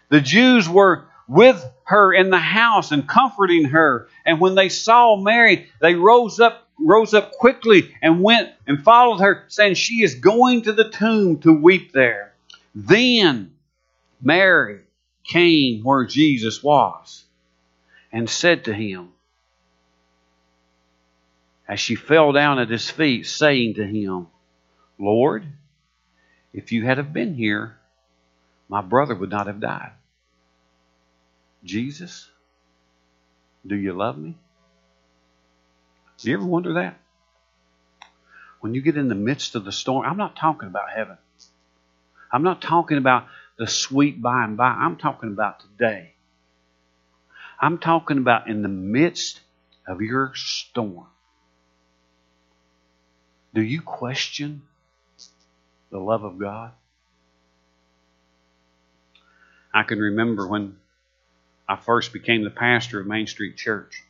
the 0.10 0.22
Jews 0.22 0.68
were 0.68 1.06
with 1.28 1.64
her 1.86 2.14
in 2.14 2.30
the 2.30 2.38
house 2.38 2.92
and 2.92 3.08
comforting 3.08 3.66
her. 3.66 4.08
And 4.26 4.40
when 4.40 4.56
they 4.56 4.70
saw 4.70 5.16
Mary, 5.16 5.70
they 5.82 5.96
rose 5.96 6.40
up 6.40 6.64
rose 6.78 7.14
up 7.14 7.32
quickly 7.32 7.96
and 8.02 8.22
went 8.22 8.52
and 8.68 8.84
followed 8.84 9.22
her, 9.22 9.46
saying, 9.48 9.76
She 9.76 10.04
is 10.04 10.16
going 10.16 10.64
to 10.64 10.74
the 10.74 10.90
tomb 10.90 11.40
to 11.40 11.54
weep 11.54 11.94
there. 11.94 12.34
Then 12.74 13.55
Mary 14.22 14.82
came 15.24 15.84
where 15.84 16.06
Jesus 16.06 16.64
was 16.64 17.26
and 18.12 18.30
said 18.30 18.66
to 18.66 18.74
him, 18.74 19.10
as 21.68 21.80
she 21.80 21.96
fell 21.96 22.32
down 22.32 22.60
at 22.60 22.70
his 22.70 22.90
feet, 22.90 23.26
saying 23.26 23.76
to 23.76 23.86
him, 23.86 24.28
Lord, 25.00 25.46
if 26.54 26.72
you 26.72 26.86
had 26.86 26.98
have 26.98 27.12
been 27.12 27.34
here, 27.34 27.78
my 28.70 28.82
brother 28.82 29.16
would 29.16 29.32
not 29.32 29.48
have 29.48 29.60
died. 29.60 29.92
Jesus, 31.64 32.30
do 33.66 33.76
you 33.76 33.94
love 33.94 34.18
me? 34.18 34.38
Do 36.20 36.30
you 36.30 36.38
ever 36.38 36.46
wonder 36.46 36.74
that? 36.74 37.00
When 38.62 38.74
you 38.74 38.82
get 38.82 38.98
in 38.98 39.10
the 39.10 39.16
midst 39.16 39.56
of 39.56 39.66
the 39.66 39.72
storm, 39.72 40.06
I'm 40.06 40.18
not 40.18 40.36
talking 40.36 40.68
about 40.68 40.90
heaven. 40.96 41.18
I'm 42.32 42.44
not 42.44 42.62
talking 42.62 42.98
about 42.98 43.26
the 43.58 43.68
sweet 43.68 44.22
by 44.22 44.44
and 44.44 44.58
by. 44.58 44.68
I'm 44.68 44.98
talking 44.98 45.32
about 45.32 45.62
today. 45.62 46.14
I'm 47.60 47.78
talking 47.78 48.18
about 48.18 48.48
in 48.48 48.62
the 48.62 48.68
midst 48.68 49.40
of 49.88 50.02
your 50.02 50.34
storm. 50.36 51.08
Do 53.54 53.62
you 53.62 53.82
question 53.82 54.64
the 55.90 56.00
love 56.00 56.24
of 56.24 56.38
God? 56.38 56.72
I 59.74 59.84
can 59.84 60.00
remember 60.00 60.48
when 60.48 60.78
I 61.68 61.78
first 61.78 62.14
became 62.14 62.44
the 62.44 62.50
pastor 62.50 63.00
of 63.00 63.08
Main 63.08 63.28
Street 63.28 63.58
Church. 63.58 64.04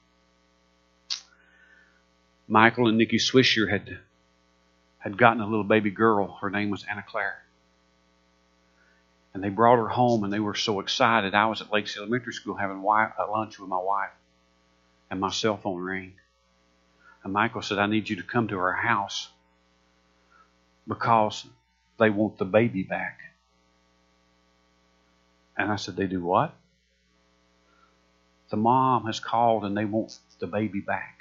Michael 2.47 2.87
and 2.87 2.97
Nikki 2.97 3.17
Swisher 3.17 3.69
had 3.69 3.99
had 4.99 5.17
gotten 5.17 5.41
a 5.41 5.45
little 5.45 5.63
baby 5.63 5.91
girl. 5.91 6.37
Her 6.41 6.49
name 6.49 6.71
was 6.71 6.83
Anna 6.89 7.03
Claire. 7.07 7.44
And 9.35 9.43
they 9.43 9.49
brought 9.49 9.79
her 9.79 9.89
home 9.89 10.23
and 10.23 10.31
they 10.31 10.39
were 10.39 10.55
so 10.55 10.79
excited. 10.79 11.35
I 11.35 11.47
was 11.47 11.59
at 11.59 11.71
Lakes 11.71 11.97
Elementary 11.97 12.31
School 12.31 12.55
having 12.55 12.81
lunch 12.81 13.59
with 13.59 13.67
my 13.67 13.77
wife, 13.77 14.13
and 15.11 15.19
my 15.19 15.29
cell 15.29 15.57
phone 15.57 15.81
rang. 15.81 16.13
And 17.21 17.33
Michael 17.33 17.61
said, 17.61 17.77
I 17.77 17.87
need 17.87 18.07
you 18.07 18.15
to 18.15 18.23
come 18.23 18.47
to 18.47 18.57
our 18.57 18.71
house 18.71 19.27
because 20.87 21.45
they 21.99 22.09
want 22.09 22.37
the 22.37 22.45
baby 22.45 22.83
back. 22.83 23.19
And 25.57 25.69
I 25.69 25.75
said, 25.75 25.97
They 25.97 26.07
do 26.07 26.21
what? 26.21 26.53
The 28.51 28.57
mom 28.57 29.05
has 29.05 29.19
called 29.19 29.65
and 29.65 29.75
they 29.75 29.83
want 29.83 30.17
the 30.39 30.47
baby 30.47 30.79
back. 30.79 31.14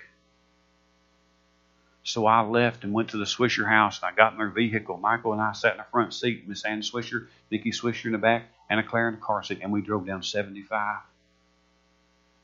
So 2.04 2.26
I 2.26 2.42
left 2.42 2.84
and 2.84 2.92
went 2.92 3.08
to 3.10 3.16
the 3.16 3.24
Swisher 3.24 3.66
house 3.66 4.00
and 4.00 4.12
I 4.12 4.14
got 4.14 4.32
in 4.32 4.38
their 4.38 4.50
vehicle. 4.50 4.98
Michael 4.98 5.32
and 5.32 5.40
I 5.40 5.52
sat 5.52 5.72
in 5.72 5.78
the 5.78 5.86
front 5.90 6.12
seat, 6.12 6.46
Miss 6.46 6.64
Ann 6.64 6.82
Swisher, 6.82 7.28
Nikki 7.50 7.70
Swisher 7.70 8.06
in 8.06 8.12
the 8.12 8.18
back, 8.18 8.44
and 8.68 8.78
a 8.78 8.82
Claire 8.82 9.08
in 9.08 9.14
the 9.14 9.20
car 9.20 9.42
seat, 9.42 9.60
and 9.62 9.72
we 9.72 9.80
drove 9.80 10.06
down 10.06 10.22
75. 10.22 10.98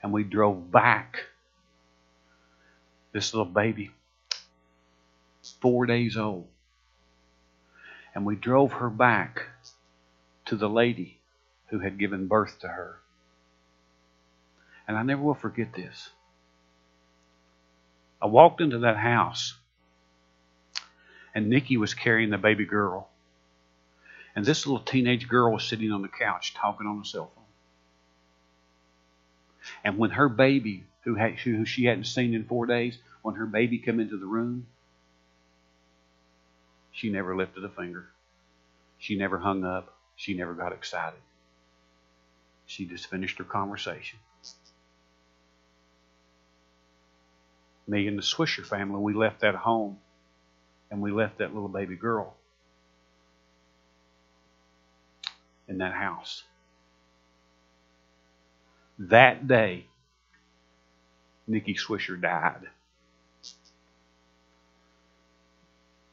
And 0.02 0.12
we 0.12 0.24
drove 0.24 0.72
back. 0.72 1.24
This 3.12 3.34
little 3.34 3.52
baby, 3.52 3.90
four 5.60 5.84
days 5.84 6.16
old. 6.16 6.46
And 8.14 8.24
we 8.24 8.36
drove 8.36 8.72
her 8.74 8.88
back 8.88 9.42
to 10.46 10.56
the 10.56 10.68
lady 10.68 11.18
who 11.66 11.80
had 11.80 11.98
given 11.98 12.28
birth 12.28 12.60
to 12.60 12.68
her. 12.68 13.00
And 14.86 14.96
I 14.96 15.02
never 15.02 15.22
will 15.22 15.34
forget 15.34 15.74
this. 15.74 16.10
I 18.22 18.26
walked 18.26 18.60
into 18.60 18.78
that 18.80 18.96
house, 18.96 19.54
and 21.34 21.48
Nikki 21.48 21.76
was 21.76 21.94
carrying 21.94 22.30
the 22.30 22.38
baby 22.38 22.66
girl. 22.66 23.08
And 24.36 24.44
this 24.44 24.66
little 24.66 24.84
teenage 24.84 25.28
girl 25.28 25.52
was 25.52 25.64
sitting 25.64 25.92
on 25.92 26.02
the 26.02 26.08
couch 26.08 26.54
talking 26.54 26.86
on 26.86 26.98
the 26.98 27.04
cell 27.04 27.30
phone. 27.34 27.44
And 29.84 29.98
when 29.98 30.10
her 30.10 30.28
baby, 30.28 30.84
who, 31.04 31.14
had, 31.14 31.34
who 31.38 31.64
she 31.64 31.84
hadn't 31.84 32.04
seen 32.04 32.34
in 32.34 32.44
four 32.44 32.66
days, 32.66 32.98
when 33.22 33.34
her 33.36 33.46
baby 33.46 33.78
came 33.78 34.00
into 34.00 34.18
the 34.18 34.26
room, 34.26 34.66
she 36.92 37.10
never 37.10 37.36
lifted 37.36 37.64
a 37.64 37.68
finger. 37.68 38.06
She 38.98 39.16
never 39.16 39.38
hung 39.38 39.64
up. 39.64 39.94
She 40.16 40.34
never 40.34 40.54
got 40.54 40.72
excited. 40.72 41.20
She 42.66 42.86
just 42.86 43.08
finished 43.08 43.38
her 43.38 43.44
conversation. 43.44 44.18
Me 47.90 48.06
and 48.06 48.16
the 48.16 48.22
Swisher 48.22 48.64
family, 48.64 49.00
we 49.00 49.14
left 49.14 49.40
that 49.40 49.54
home 49.56 49.98
and 50.90 51.00
we 51.02 51.10
left 51.10 51.38
that 51.38 51.52
little 51.52 51.68
baby 51.68 51.96
girl 51.96 52.36
in 55.68 55.78
that 55.78 55.92
house. 55.92 56.44
That 58.98 59.48
day, 59.48 59.86
Nikki 61.46 61.74
Swisher 61.74 62.20
died. 62.20 62.62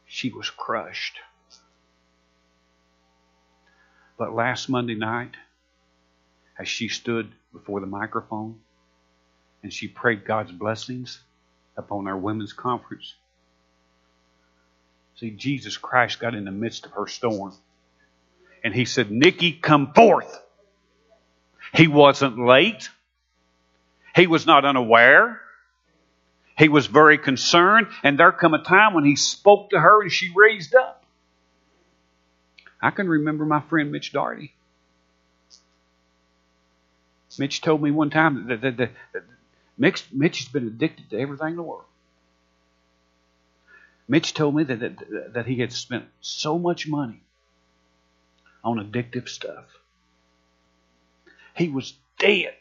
She 0.05 0.31
was 0.31 0.49
crushed. 0.49 1.19
But 4.17 4.33
last 4.33 4.67
Monday 4.67 4.95
night, 4.95 5.35
as 6.59 6.67
she 6.67 6.87
stood 6.87 7.31
before 7.53 7.81
the 7.81 7.85
microphone 7.85 8.59
and 9.61 9.71
she 9.71 9.87
prayed 9.87 10.25
God's 10.25 10.51
blessings, 10.51 11.19
upon 11.77 12.07
our 12.07 12.17
women's 12.17 12.53
conference. 12.53 13.15
See, 15.15 15.31
Jesus 15.31 15.77
Christ 15.77 16.19
got 16.19 16.35
in 16.35 16.45
the 16.45 16.51
midst 16.51 16.85
of 16.85 16.91
her 16.93 17.07
storm. 17.07 17.53
And 18.63 18.73
he 18.73 18.85
said, 18.85 19.11
Nikki, 19.11 19.53
come 19.53 19.93
forth. 19.93 20.39
He 21.73 21.87
wasn't 21.87 22.39
late. 22.39 22.89
He 24.15 24.27
was 24.27 24.45
not 24.45 24.65
unaware. 24.65 25.39
He 26.57 26.69
was 26.69 26.87
very 26.87 27.17
concerned. 27.17 27.87
And 28.03 28.19
there 28.19 28.31
come 28.31 28.53
a 28.53 28.63
time 28.63 28.93
when 28.93 29.05
he 29.05 29.15
spoke 29.15 29.71
to 29.71 29.79
her 29.79 30.01
and 30.01 30.11
she 30.11 30.31
raised 30.35 30.75
up. 30.75 31.03
I 32.81 32.91
can 32.91 33.07
remember 33.07 33.45
my 33.45 33.61
friend 33.61 33.91
Mitch 33.91 34.13
Darty. 34.13 34.51
Mitch 37.39 37.61
told 37.61 37.81
me 37.81 37.91
one 37.91 38.09
time 38.09 38.47
that, 38.47 38.61
that 38.61 38.91
Mitch, 39.77 40.05
Mitch 40.11 40.39
has 40.39 40.47
been 40.47 40.67
addicted 40.67 41.09
to 41.11 41.19
everything 41.19 41.49
in 41.49 41.55
the 41.55 41.63
world. 41.63 41.83
Mitch 44.07 44.33
told 44.33 44.55
me 44.55 44.63
that, 44.63 44.79
that, 44.79 45.33
that 45.33 45.45
he 45.45 45.59
had 45.59 45.73
spent 45.73 46.05
so 46.21 46.57
much 46.57 46.87
money 46.87 47.21
on 48.63 48.77
addictive 48.77 49.29
stuff. 49.29 49.65
He 51.55 51.69
was 51.69 51.93
dead. 52.17 52.53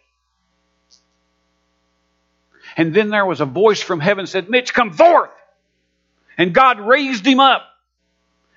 And 2.76 2.92
then 2.94 3.10
there 3.10 3.24
was 3.24 3.40
a 3.40 3.46
voice 3.46 3.80
from 3.80 4.00
heaven 4.00 4.26
said, 4.26 4.50
Mitch, 4.50 4.74
come 4.74 4.92
forth. 4.92 5.30
And 6.36 6.52
God 6.52 6.80
raised 6.80 7.26
him 7.26 7.40
up. 7.40 7.62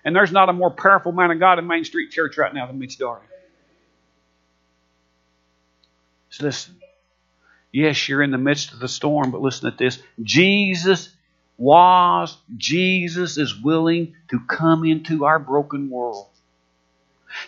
And 0.03 0.15
there's 0.15 0.31
not 0.31 0.49
a 0.49 0.53
more 0.53 0.71
powerful 0.71 1.11
man 1.11 1.31
of 1.31 1.39
God 1.39 1.59
in 1.59 1.67
Main 1.67 1.85
Street 1.85 2.11
Church 2.11 2.37
right 2.37 2.53
now 2.53 2.67
than 2.67 2.79
Mitch 2.79 2.97
Darty. 2.97 3.21
So 6.29 6.45
listen, 6.45 6.75
Yes, 7.71 8.09
you're 8.09 8.23
in 8.23 8.31
the 8.31 8.37
midst 8.37 8.73
of 8.73 8.79
the 8.79 8.87
storm, 8.87 9.31
but 9.31 9.41
listen 9.41 9.71
to 9.71 9.77
this. 9.77 10.01
Jesus 10.21 11.13
was, 11.57 12.35
Jesus 12.57 13.37
is 13.37 13.59
willing 13.59 14.15
to 14.29 14.39
come 14.47 14.85
into 14.85 15.25
our 15.25 15.39
broken 15.39 15.89
world. 15.89 16.27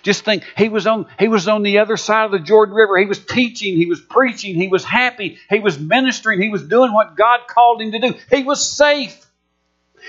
Just 0.04 0.24
think, 0.24 0.44
he 0.56 0.70
was 0.70 0.86
on 0.86 1.08
he 1.18 1.28
was 1.28 1.48
on 1.48 1.64
the 1.64 1.80
other 1.80 1.98
side 1.98 2.26
of 2.26 2.32
the 2.32 2.40
Jordan 2.40 2.76
River. 2.76 3.00
He 3.00 3.08
was 3.08 3.24
teaching, 3.24 3.78
he 3.78 3.88
was 3.88 4.00
preaching, 4.00 4.56
he 4.56 4.68
was 4.68 4.84
happy, 4.84 5.40
he 5.50 5.60
was 5.60 5.80
ministering, 5.80 6.40
he 6.40 6.50
was 6.50 6.64
doing 6.64 6.94
what 6.94 7.16
God 7.16 7.42
called 7.48 7.82
him 7.82 7.92
to 7.92 8.00
do. 8.00 8.14
He 8.30 8.44
was 8.44 8.78
safe. 8.78 9.26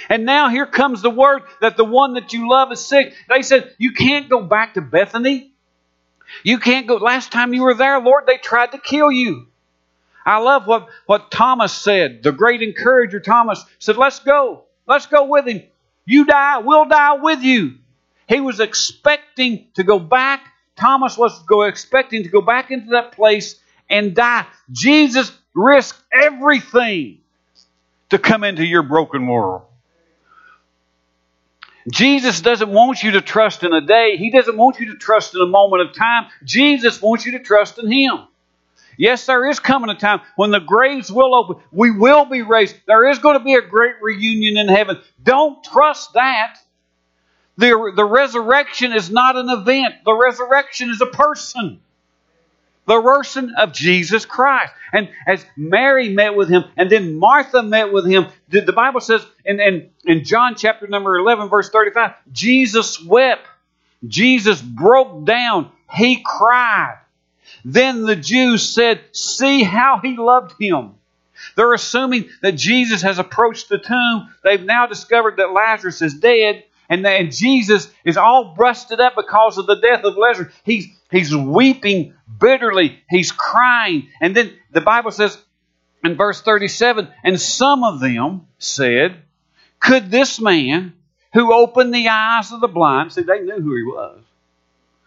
And 0.08 0.24
now 0.24 0.48
here 0.48 0.66
comes 0.66 1.00
the 1.00 1.10
word 1.10 1.42
that 1.60 1.76
the 1.76 1.84
one 1.84 2.14
that 2.14 2.32
you 2.32 2.50
love 2.50 2.72
is 2.72 2.84
sick. 2.84 3.14
They 3.28 3.42
said, 3.42 3.74
You 3.78 3.92
can't 3.92 4.28
go 4.28 4.42
back 4.42 4.74
to 4.74 4.82
Bethany. 4.82 5.52
You 6.44 6.58
can't 6.58 6.86
go. 6.86 6.96
Last 6.96 7.32
time 7.32 7.54
you 7.54 7.62
were 7.62 7.74
there, 7.74 8.00
Lord, 8.00 8.24
they 8.26 8.38
tried 8.38 8.72
to 8.72 8.78
kill 8.78 9.10
you. 9.10 9.46
I 10.24 10.38
love 10.38 10.66
what, 10.66 10.88
what 11.06 11.30
Thomas 11.30 11.72
said. 11.72 12.22
The 12.22 12.32
great 12.32 12.62
encourager, 12.62 13.20
Thomas, 13.20 13.64
said, 13.78 13.96
Let's 13.96 14.20
go. 14.20 14.64
Let's 14.86 15.06
go 15.06 15.24
with 15.24 15.46
him. 15.46 15.62
You 16.04 16.24
die, 16.24 16.58
we'll 16.58 16.86
die 16.86 17.14
with 17.14 17.42
you. 17.42 17.76
He 18.28 18.40
was 18.40 18.60
expecting 18.60 19.68
to 19.74 19.84
go 19.84 19.98
back. 19.98 20.46
Thomas 20.76 21.16
was 21.16 21.42
go, 21.44 21.62
expecting 21.62 22.24
to 22.24 22.28
go 22.28 22.40
back 22.40 22.70
into 22.70 22.90
that 22.90 23.12
place 23.12 23.60
and 23.88 24.14
die. 24.14 24.46
Jesus 24.70 25.32
risked 25.54 26.02
everything 26.12 27.18
to 28.10 28.18
come 28.18 28.42
into 28.42 28.64
your 28.64 28.82
broken 28.82 29.26
world. 29.26 29.62
Jesus 31.90 32.40
doesn't 32.40 32.70
want 32.70 33.02
you 33.02 33.12
to 33.12 33.20
trust 33.20 33.64
in 33.64 33.72
a 33.72 33.80
day. 33.80 34.16
He 34.16 34.30
doesn't 34.30 34.56
want 34.56 34.78
you 34.78 34.92
to 34.92 34.94
trust 34.96 35.34
in 35.34 35.40
a 35.40 35.46
moment 35.46 35.88
of 35.88 35.94
time. 35.94 36.26
Jesus 36.44 37.02
wants 37.02 37.26
you 37.26 37.32
to 37.32 37.40
trust 37.40 37.78
in 37.78 37.90
Him. 37.90 38.28
Yes, 38.96 39.26
there 39.26 39.48
is 39.48 39.58
coming 39.58 39.90
a 39.90 39.94
time 39.94 40.20
when 40.36 40.50
the 40.50 40.60
graves 40.60 41.10
will 41.10 41.34
open. 41.34 41.56
We 41.70 41.90
will 41.90 42.24
be 42.24 42.42
raised. 42.42 42.76
There 42.86 43.08
is 43.08 43.18
going 43.18 43.38
to 43.38 43.44
be 43.44 43.54
a 43.54 43.62
great 43.62 43.96
reunion 44.00 44.56
in 44.56 44.68
heaven. 44.68 45.00
Don't 45.22 45.62
trust 45.64 46.14
that. 46.14 46.58
The, 47.58 47.92
the 47.94 48.04
resurrection 48.04 48.92
is 48.92 49.10
not 49.10 49.36
an 49.36 49.48
event, 49.48 49.96
the 50.04 50.14
resurrection 50.14 50.90
is 50.90 51.00
a 51.00 51.06
person. 51.06 51.80
The 52.86 53.00
person 53.00 53.54
of 53.56 53.72
Jesus 53.72 54.26
Christ. 54.26 54.72
And 54.92 55.08
as 55.26 55.44
Mary 55.56 56.08
met 56.08 56.34
with 56.34 56.48
him, 56.48 56.64
and 56.76 56.90
then 56.90 57.16
Martha 57.16 57.62
met 57.62 57.92
with 57.92 58.06
him, 58.06 58.26
the 58.48 58.72
Bible 58.72 59.00
says 59.00 59.24
in, 59.44 59.60
in, 59.60 59.90
in 60.04 60.24
John 60.24 60.56
chapter 60.56 60.88
number 60.88 61.16
11, 61.16 61.48
verse 61.48 61.70
35, 61.70 62.14
Jesus 62.32 63.00
wept. 63.00 63.46
Jesus 64.06 64.60
broke 64.60 65.24
down. 65.24 65.70
He 65.92 66.24
cried. 66.26 66.98
Then 67.64 68.04
the 68.04 68.16
Jews 68.16 68.68
said, 68.68 69.00
See 69.12 69.62
how 69.62 70.00
he 70.02 70.16
loved 70.16 70.54
him. 70.60 70.94
They're 71.56 71.74
assuming 71.74 72.28
that 72.40 72.52
Jesus 72.52 73.02
has 73.02 73.18
approached 73.18 73.68
the 73.68 73.78
tomb. 73.78 74.32
They've 74.44 74.62
now 74.62 74.86
discovered 74.86 75.36
that 75.36 75.52
Lazarus 75.52 76.02
is 76.02 76.14
dead. 76.14 76.64
And, 76.88 77.06
and 77.06 77.32
Jesus 77.32 77.90
is 78.04 78.16
all 78.16 78.54
busted 78.56 79.00
up 79.00 79.14
because 79.16 79.58
of 79.58 79.66
the 79.66 79.76
death 79.76 80.04
of 80.04 80.16
Lazarus. 80.16 80.52
He's, 80.64 80.86
he's 81.10 81.34
weeping 81.34 82.14
bitterly. 82.38 83.00
He's 83.08 83.32
crying. 83.32 84.08
And 84.20 84.36
then 84.36 84.52
the 84.70 84.80
Bible 84.80 85.10
says 85.10 85.38
in 86.04 86.16
verse 86.16 86.42
37 86.42 87.08
And 87.24 87.40
some 87.40 87.82
of 87.82 88.00
them 88.00 88.46
said, 88.58 89.22
Could 89.80 90.10
this 90.10 90.40
man 90.40 90.94
who 91.32 91.54
opened 91.54 91.94
the 91.94 92.08
eyes 92.08 92.52
of 92.52 92.60
the 92.60 92.68
blind, 92.68 93.12
see, 93.12 93.22
they 93.22 93.40
knew 93.40 93.60
who 93.60 93.74
he 93.74 93.82
was. 93.82 94.20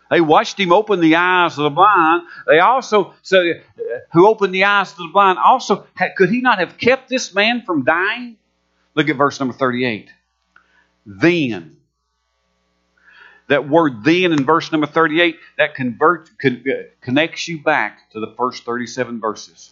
They 0.09 0.21
watched 0.21 0.59
him 0.59 0.71
open 0.71 0.99
the 0.99 1.15
eyes 1.15 1.57
of 1.57 1.63
the 1.63 1.69
blind. 1.69 2.23
They 2.47 2.59
also 2.59 3.13
said, 3.21 3.63
who 4.13 4.27
opened 4.27 4.53
the 4.53 4.65
eyes 4.65 4.91
of 4.91 4.97
the 4.97 5.09
blind, 5.11 5.39
also, 5.39 5.87
could 6.15 6.29
he 6.29 6.41
not 6.41 6.59
have 6.59 6.77
kept 6.77 7.09
this 7.09 7.33
man 7.33 7.63
from 7.65 7.83
dying? 7.83 8.37
Look 8.93 9.09
at 9.09 9.15
verse 9.15 9.39
number 9.39 9.53
38. 9.53 10.09
Then, 11.05 11.77
that 13.47 13.67
word 13.67 14.03
then 14.03 14.31
in 14.31 14.45
verse 14.45 14.71
number 14.71 14.87
38, 14.87 15.37
that 15.57 15.75
convert, 15.75 16.29
con, 16.39 16.63
uh, 16.67 16.83
connects 17.01 17.47
you 17.47 17.61
back 17.61 18.09
to 18.11 18.19
the 18.19 18.33
first 18.37 18.63
37 18.63 19.19
verses. 19.19 19.71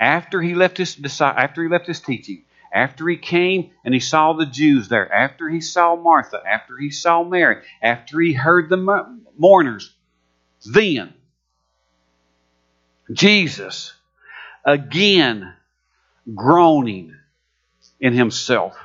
After 0.00 0.40
he 0.40 0.54
left 0.54 0.78
his 0.78 1.20
after 1.20 1.62
he 1.62 1.68
left 1.68 1.86
his 1.86 2.00
teaching, 2.00 2.44
after 2.72 3.08
he 3.08 3.16
came 3.16 3.70
and 3.84 3.94
he 3.94 4.00
saw 4.00 4.32
the 4.32 4.46
Jews 4.46 4.88
there, 4.88 5.10
after 5.12 5.48
he 5.48 5.60
saw 5.60 5.96
Martha, 5.96 6.42
after 6.46 6.76
he 6.76 6.90
saw 6.90 7.22
Mary, 7.22 7.62
after 7.82 8.20
he 8.20 8.32
heard 8.32 8.68
the 8.68 9.16
mourners, 9.36 9.94
then 10.64 11.14
Jesus, 13.12 13.94
again 14.64 15.54
groaning 16.34 17.14
in 18.00 18.12
himself. 18.12 18.76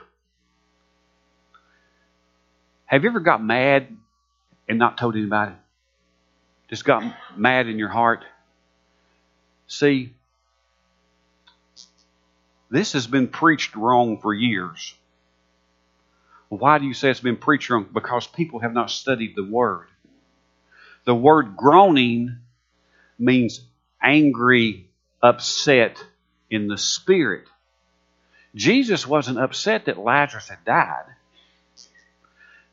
Have 2.86 3.04
you 3.04 3.10
ever 3.10 3.20
got 3.20 3.44
mad 3.44 3.88
and 4.70 4.80
not 4.80 4.98
told 4.98 5.16
anybody? 5.16 5.54
Just 6.70 6.86
got 6.86 7.04
mad 7.36 7.68
in 7.68 7.78
your 7.78 7.90
heart? 7.90 8.24
See, 9.68 10.14
this 12.74 12.94
has 12.94 13.06
been 13.06 13.28
preached 13.28 13.76
wrong 13.76 14.18
for 14.18 14.34
years. 14.34 14.96
Why 16.50 16.80
do 16.80 16.86
you 16.86 16.96
say 16.96 17.12
it's 17.12 17.20
been 17.20 17.38
preached 17.38 17.70
wrong? 17.70 17.88
Because 17.94 18.26
people 18.26 18.60
have 18.62 18.74
not 18.74 18.90
studied 18.90 19.36
the 19.36 19.44
Word. 19.44 19.86
The 21.06 21.14
word 21.14 21.56
groaning 21.56 22.38
means 23.20 23.62
angry, 24.02 24.88
upset 25.22 26.04
in 26.50 26.68
the 26.68 26.78
spirit. 26.78 27.46
Jesus 28.56 29.06
wasn't 29.06 29.38
upset 29.40 29.86
that 29.86 30.00
Lazarus 30.00 30.50
had 30.50 30.66
died. 30.66 31.06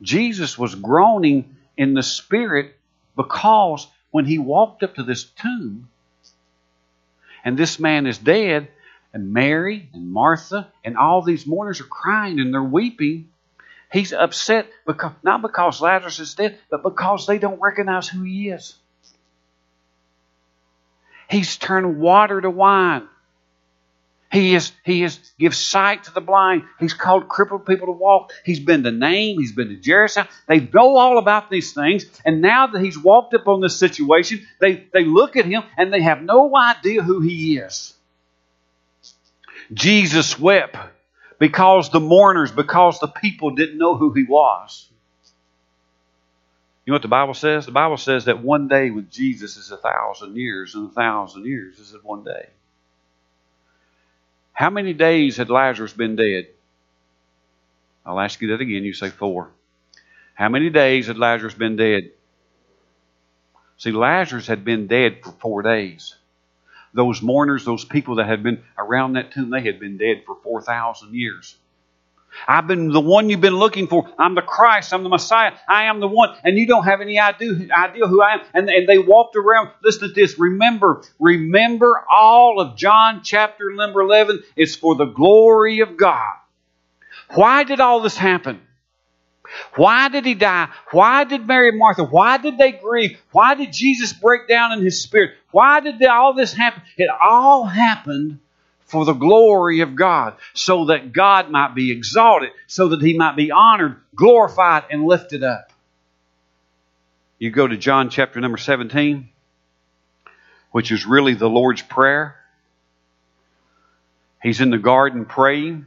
Jesus 0.01 0.57
was 0.57 0.75
groaning 0.75 1.57
in 1.77 1.93
the 1.93 2.03
spirit 2.03 2.75
because 3.17 3.87
when 4.11 4.25
he 4.25 4.39
walked 4.39 4.83
up 4.83 4.95
to 4.95 5.03
this 5.03 5.25
tomb 5.25 5.91
and 7.45 7.59
this 7.59 7.79
man 7.79 8.07
is 8.07 8.17
dead, 8.17 8.69
and 9.13 9.33
Mary 9.33 9.89
and 9.93 10.11
Martha 10.11 10.73
and 10.85 10.97
all 10.97 11.23
these 11.23 11.47
mourners 11.47 11.81
are 11.81 11.85
crying 11.85 12.39
and 12.41 12.53
they're 12.53 12.63
weeping. 12.63 13.29
He's 13.93 14.13
upset 14.13 14.69
because 14.87 15.13
not 15.23 15.43
because 15.43 15.81
Lazarus 15.81 16.21
is 16.21 16.35
dead, 16.35 16.59
but 16.71 16.83
because 16.83 17.27
they 17.27 17.39
don't 17.39 17.61
recognize 17.61 18.09
who 18.09 18.23
he 18.23 18.49
is. 18.51 18.77
He's 21.29 21.57
turned 21.57 21.99
water 22.01 22.41
to 22.41 22.51
wine. 22.51 23.09
He 24.31 24.55
is 24.55 24.71
he 24.85 25.03
is 25.03 25.19
gives 25.41 25.59
sight 25.59 26.05
to 26.05 26.13
the 26.13 26.21
blind. 26.21 26.63
He's 26.79 26.95
called 26.95 27.29
crippled 27.29 27.67
people 27.67 27.87
to 27.87 27.93
walk. 27.93 28.33
He's 28.45 28.61
been 28.61 28.85
to 28.85 28.93
Nain. 28.93 29.41
He's 29.41 29.51
been 29.51 29.69
to 29.69 29.77
Jericho. 29.77 30.25
They 30.47 30.61
know 30.61 30.97
all 30.97 31.19
about 31.19 31.51
these 31.51 31.73
things. 31.73 32.07
And 32.25 32.41
now 32.41 32.69
that 32.69 32.81
he's 32.81 32.97
walked 32.97 33.35
up 33.35 33.49
on 33.49 33.61
this 33.61 33.77
situation, 33.77 34.47
they, 34.61 34.87
they 34.93 35.05
look 35.05 35.37
at 35.37 35.47
him 35.47 35.65
and 35.77 35.93
they 35.93 36.01
have 36.03 36.23
no 36.23 36.57
idea 36.57 37.03
who 37.03 37.21
he 37.21 37.59
is. 37.59 37.95
Jesus 39.73 40.39
wept 40.39 40.77
because 41.39 41.91
the 41.91 42.01
mourners, 42.01 42.53
because 42.53 42.99
the 42.99 43.09
people 43.09 43.51
didn't 43.55 43.79
know 43.79 43.97
who 43.97 44.13
he 44.13 44.25
was. 44.25 44.89
You 46.85 46.93
know 46.93 46.95
what 46.97 47.03
the 47.03 47.09
Bible 47.09 47.35
says? 47.35 47.67
The 47.67 47.73
Bible 47.73 47.97
says 47.97 48.25
that 48.25 48.43
one 48.43 48.69
day 48.69 48.91
with 48.91 49.11
Jesus 49.11 49.57
is 49.57 49.71
a 49.71 49.77
thousand 49.77 50.37
years, 50.37 50.75
and 50.75 50.91
a 50.91 50.93
thousand 50.93 51.47
years 51.47 51.79
is 51.79 51.95
one 52.03 52.25
day. 52.25 52.49
How 54.53 54.71
many 54.71 54.93
days 54.93 55.37
had 55.37 55.51
Lazarus 55.51 55.93
been 55.93 56.17
dead? 56.17 56.49
I'll 58.05 58.21
ask 58.21 58.41
you 58.43 58.49
that 58.49 58.61
again. 58.61 58.83
You 58.83 58.93
say 58.93 59.11
four. 59.11 59.51
How 60.35 60.49
many 60.49 60.71
days 60.71 61.07
had 61.07 61.19
Lazarus 61.19 61.55
been 61.55 61.77
dead? 61.77 62.11
See, 63.77 63.93
Lazarus 63.93 64.47
had 64.47 64.65
been 64.65 64.87
dead 64.87 65.23
for 65.23 65.33
four 65.33 65.63
days 65.63 66.17
those 66.95 67.23
mourners, 67.23 67.65
those 67.65 67.85
people 67.85 68.17
that 68.17 68.27
had 68.27 68.43
been 68.43 68.63
around 68.79 69.15
that 69.15 69.33
tomb, 69.33 69.51
they 69.51 69.63
had 69.63 69.79
been 69.81 69.97
dead 69.97 70.23
for 70.27 70.37
4,000 70.43 71.15
years. 71.15 71.57
I've 72.47 72.67
been 72.67 72.89
the 72.89 73.01
one 73.01 73.29
you've 73.29 73.41
been 73.41 73.57
looking 73.57 73.89
for. 73.89 74.09
I'm 74.19 74.35
the 74.35 74.43
Christ. 74.43 74.93
I'm 74.93 75.03
the 75.03 75.09
Messiah. 75.09 75.53
I 75.69 75.85
am 75.85 76.01
the 76.01 76.09
one. 76.09 76.37
And 76.45 76.57
you 76.57 76.67
don't 76.67 76.85
have 76.85 77.01
any 77.01 77.19
idea, 77.19 77.49
who 78.07 78.23
I 78.23 78.35
am. 78.35 78.41
And, 78.55 78.71
and 78.71 78.89
they 78.89 78.99
walked 78.99 79.37
around. 79.37 79.71
Listen 79.83 80.09
to 80.09 80.15
this. 80.15 80.39
Remember, 80.39 81.03
remember 81.19 82.05
all 82.11 82.61
of 82.61 82.77
John 82.77 83.23
chapter 83.25 83.73
number 83.73 84.01
11 84.01 84.43
It's 84.57 84.77
for 84.77 84.95
the 84.95 85.07
glory 85.07 85.81
of 85.81 85.97
God. 85.97 86.35
Why 87.31 87.65
did 87.65 87.81
all 87.81 88.01
this 88.01 88.17
happen? 88.17 88.61
Why 89.75 90.09
did 90.09 90.25
he 90.25 90.35
die? 90.35 90.69
Why 90.93 91.25
did 91.25 91.47
Mary 91.47 91.71
and 91.71 91.79
Martha? 91.79 92.05
Why 92.05 92.39
did 92.39 92.59
they 92.59 92.73
grieve? 92.73 93.19
Why 93.33 93.55
did 93.55 93.73
Jesus 93.73 94.13
break 94.13 94.49
down 94.49 94.73
in 94.73 94.83
his 94.83 95.03
spirit? 95.03 95.33
Why 95.51 95.81
did 95.81 96.03
all 96.05 96.35
this 96.35 96.53
happen? 96.53 96.83
It 96.97 97.11
all 97.11 97.65
happened 97.65 98.39
for 98.91 99.05
the 99.05 99.13
glory 99.13 99.81
of 99.81 99.95
God, 99.95 100.35
so 100.53 100.87
that 100.87 101.13
God 101.13 101.49
might 101.49 101.77
be 101.77 101.93
exalted, 101.93 102.51
so 102.67 102.89
that 102.89 103.01
he 103.01 103.17
might 103.17 103.37
be 103.37 103.53
honored, 103.53 104.01
glorified, 104.17 104.83
and 104.91 105.05
lifted 105.05 105.45
up. 105.45 105.73
You 107.39 107.51
go 107.51 107.69
to 107.69 107.77
John 107.77 108.11
chapter 108.11 108.41
number 108.41 108.59
17, 108.59 109.29
which 110.73 110.91
is 110.91 111.07
really 111.07 111.35
the 111.35 111.49
Lord's 111.49 111.83
Prayer. 111.83 112.37
He's 114.43 114.61
in 114.61 114.71
the 114.71 114.79
garden 114.79 115.25
praying. 115.25 115.87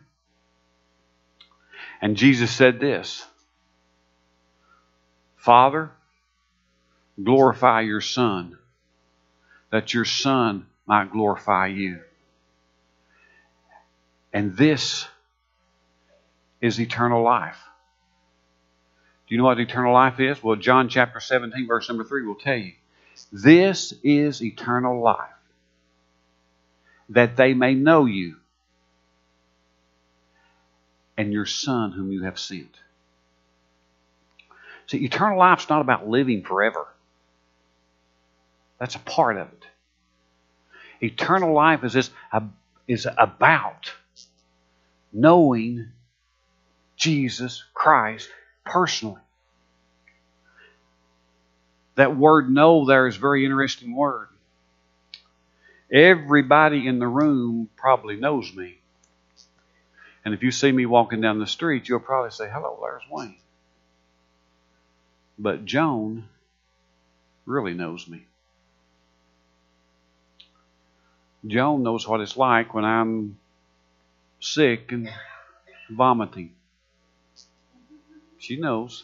And 2.01 2.15
Jesus 2.15 2.51
said 2.51 2.79
this 2.79 3.25
Father, 5.43 5.91
glorify 7.21 7.81
your 7.81 7.99
Son, 7.99 8.57
that 9.71 9.93
your 9.93 10.05
Son 10.05 10.67
might 10.85 11.11
glorify 11.11 11.67
you. 11.67 11.99
And 14.31 14.55
this 14.55 15.05
is 16.61 16.79
eternal 16.79 17.21
life. 17.21 17.59
Do 19.27 19.35
you 19.35 19.37
know 19.37 19.43
what 19.43 19.59
eternal 19.59 19.91
life 19.91 20.21
is? 20.21 20.41
Well, 20.41 20.55
John 20.55 20.87
chapter 20.87 21.19
17, 21.19 21.67
verse 21.67 21.89
number 21.89 22.05
3 22.05 22.25
will 22.25 22.35
tell 22.35 22.55
you. 22.55 22.71
This 23.33 23.93
is 24.01 24.41
eternal 24.41 25.01
life, 25.01 25.27
that 27.09 27.35
they 27.35 27.53
may 27.53 27.73
know 27.73 28.05
you 28.05 28.37
and 31.17 31.33
your 31.33 31.45
Son 31.45 31.91
whom 31.91 32.13
you 32.13 32.23
have 32.23 32.39
sent. 32.39 32.77
See, 34.87 35.03
eternal 35.05 35.37
life's 35.37 35.69
not 35.69 35.81
about 35.81 36.07
living 36.07 36.43
forever. 36.43 36.87
That's 38.79 38.95
a 38.95 38.99
part 38.99 39.37
of 39.37 39.47
it. 39.47 39.63
Eternal 41.01 41.53
life 41.53 41.83
is, 41.83 41.93
this, 41.93 42.09
is 42.87 43.07
about 43.17 43.91
knowing 45.11 45.89
Jesus 46.97 47.63
Christ 47.73 48.29
personally. 48.65 49.21
That 51.95 52.17
word 52.17 52.49
know 52.49 52.85
there 52.85 53.07
is 53.07 53.17
a 53.17 53.19
very 53.19 53.45
interesting 53.45 53.95
word. 53.95 54.27
Everybody 55.91 56.87
in 56.87 56.97
the 56.99 57.07
room 57.07 57.69
probably 57.75 58.15
knows 58.15 58.51
me. 58.53 58.79
And 60.25 60.33
if 60.33 60.41
you 60.41 60.51
see 60.51 60.71
me 60.71 60.85
walking 60.85 61.21
down 61.21 61.39
the 61.39 61.47
street, 61.47 61.87
you'll 61.87 61.99
probably 61.99 62.31
say, 62.31 62.49
Hello, 62.51 62.79
there's 62.81 63.03
Wayne. 63.11 63.35
But 65.37 65.65
Joan 65.65 66.25
really 67.45 67.73
knows 67.73 68.07
me. 68.07 68.25
Joan 71.45 71.83
knows 71.83 72.07
what 72.07 72.21
it's 72.21 72.37
like 72.37 72.73
when 72.73 72.85
I'm 72.85 73.37
sick 74.39 74.91
and 74.91 75.09
vomiting. 75.89 76.53
She 78.37 78.57
knows. 78.57 79.03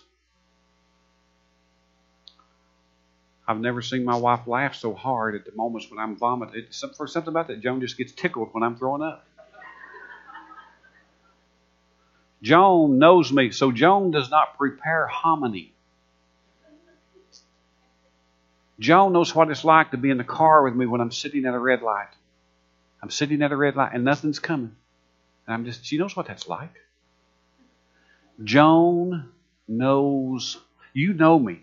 I've 3.48 3.60
never 3.60 3.82
seen 3.82 4.06
my 4.06 4.16
wife 4.16 4.46
laugh 4.46 4.76
so 4.76 4.94
hard 4.94 5.34
at 5.36 5.44
the 5.44 5.52
moments 5.56 5.90
when 5.90 6.00
I'm 6.00 6.16
vomiting. 6.16 6.68
For 6.96 7.08
something 7.08 7.30
about 7.30 7.48
that, 7.48 7.62
Joan 7.62 7.82
just 7.82 7.98
gets 7.98 8.12
tickled 8.12 8.50
when 8.52 8.64
I'm 8.64 8.78
throwing 8.78 9.02
up. 9.02 9.26
Joan 12.42 13.00
knows 13.00 13.34
me, 13.34 13.52
so 13.52 13.72
Joan 13.72 14.12
does 14.12 14.30
not 14.30 14.58
prepare 14.58 15.08
hominy. 15.08 15.74
Joan 18.80 19.14
knows 19.14 19.36
what 19.36 19.52
it's 19.52 19.66
like 19.66 19.92
to 19.92 19.98
be 19.98 20.10
in 20.10 20.18
the 20.18 20.24
car 20.24 20.64
with 20.64 20.74
me 20.74 20.86
when 20.86 21.02
I'm 21.02 21.12
sitting 21.12 21.46
at 21.46 21.54
a 21.54 21.60
red 21.60 21.82
light. 21.82 22.08
I'm 23.04 23.10
sitting 23.10 23.42
at 23.42 23.52
a 23.52 23.58
red 23.58 23.76
light 23.76 23.92
and 23.94 24.04
nothing's 24.04 24.40
coming. 24.40 24.76
And 25.46 25.54
I'm 25.54 25.66
just, 25.66 25.86
she 25.86 25.98
knows 25.98 26.16
what 26.16 26.28
that's 26.28 26.48
like. 26.48 26.74
Joan 28.44 29.30
knows, 29.68 30.58
you 30.94 31.14
know 31.14 31.38
me, 31.38 31.60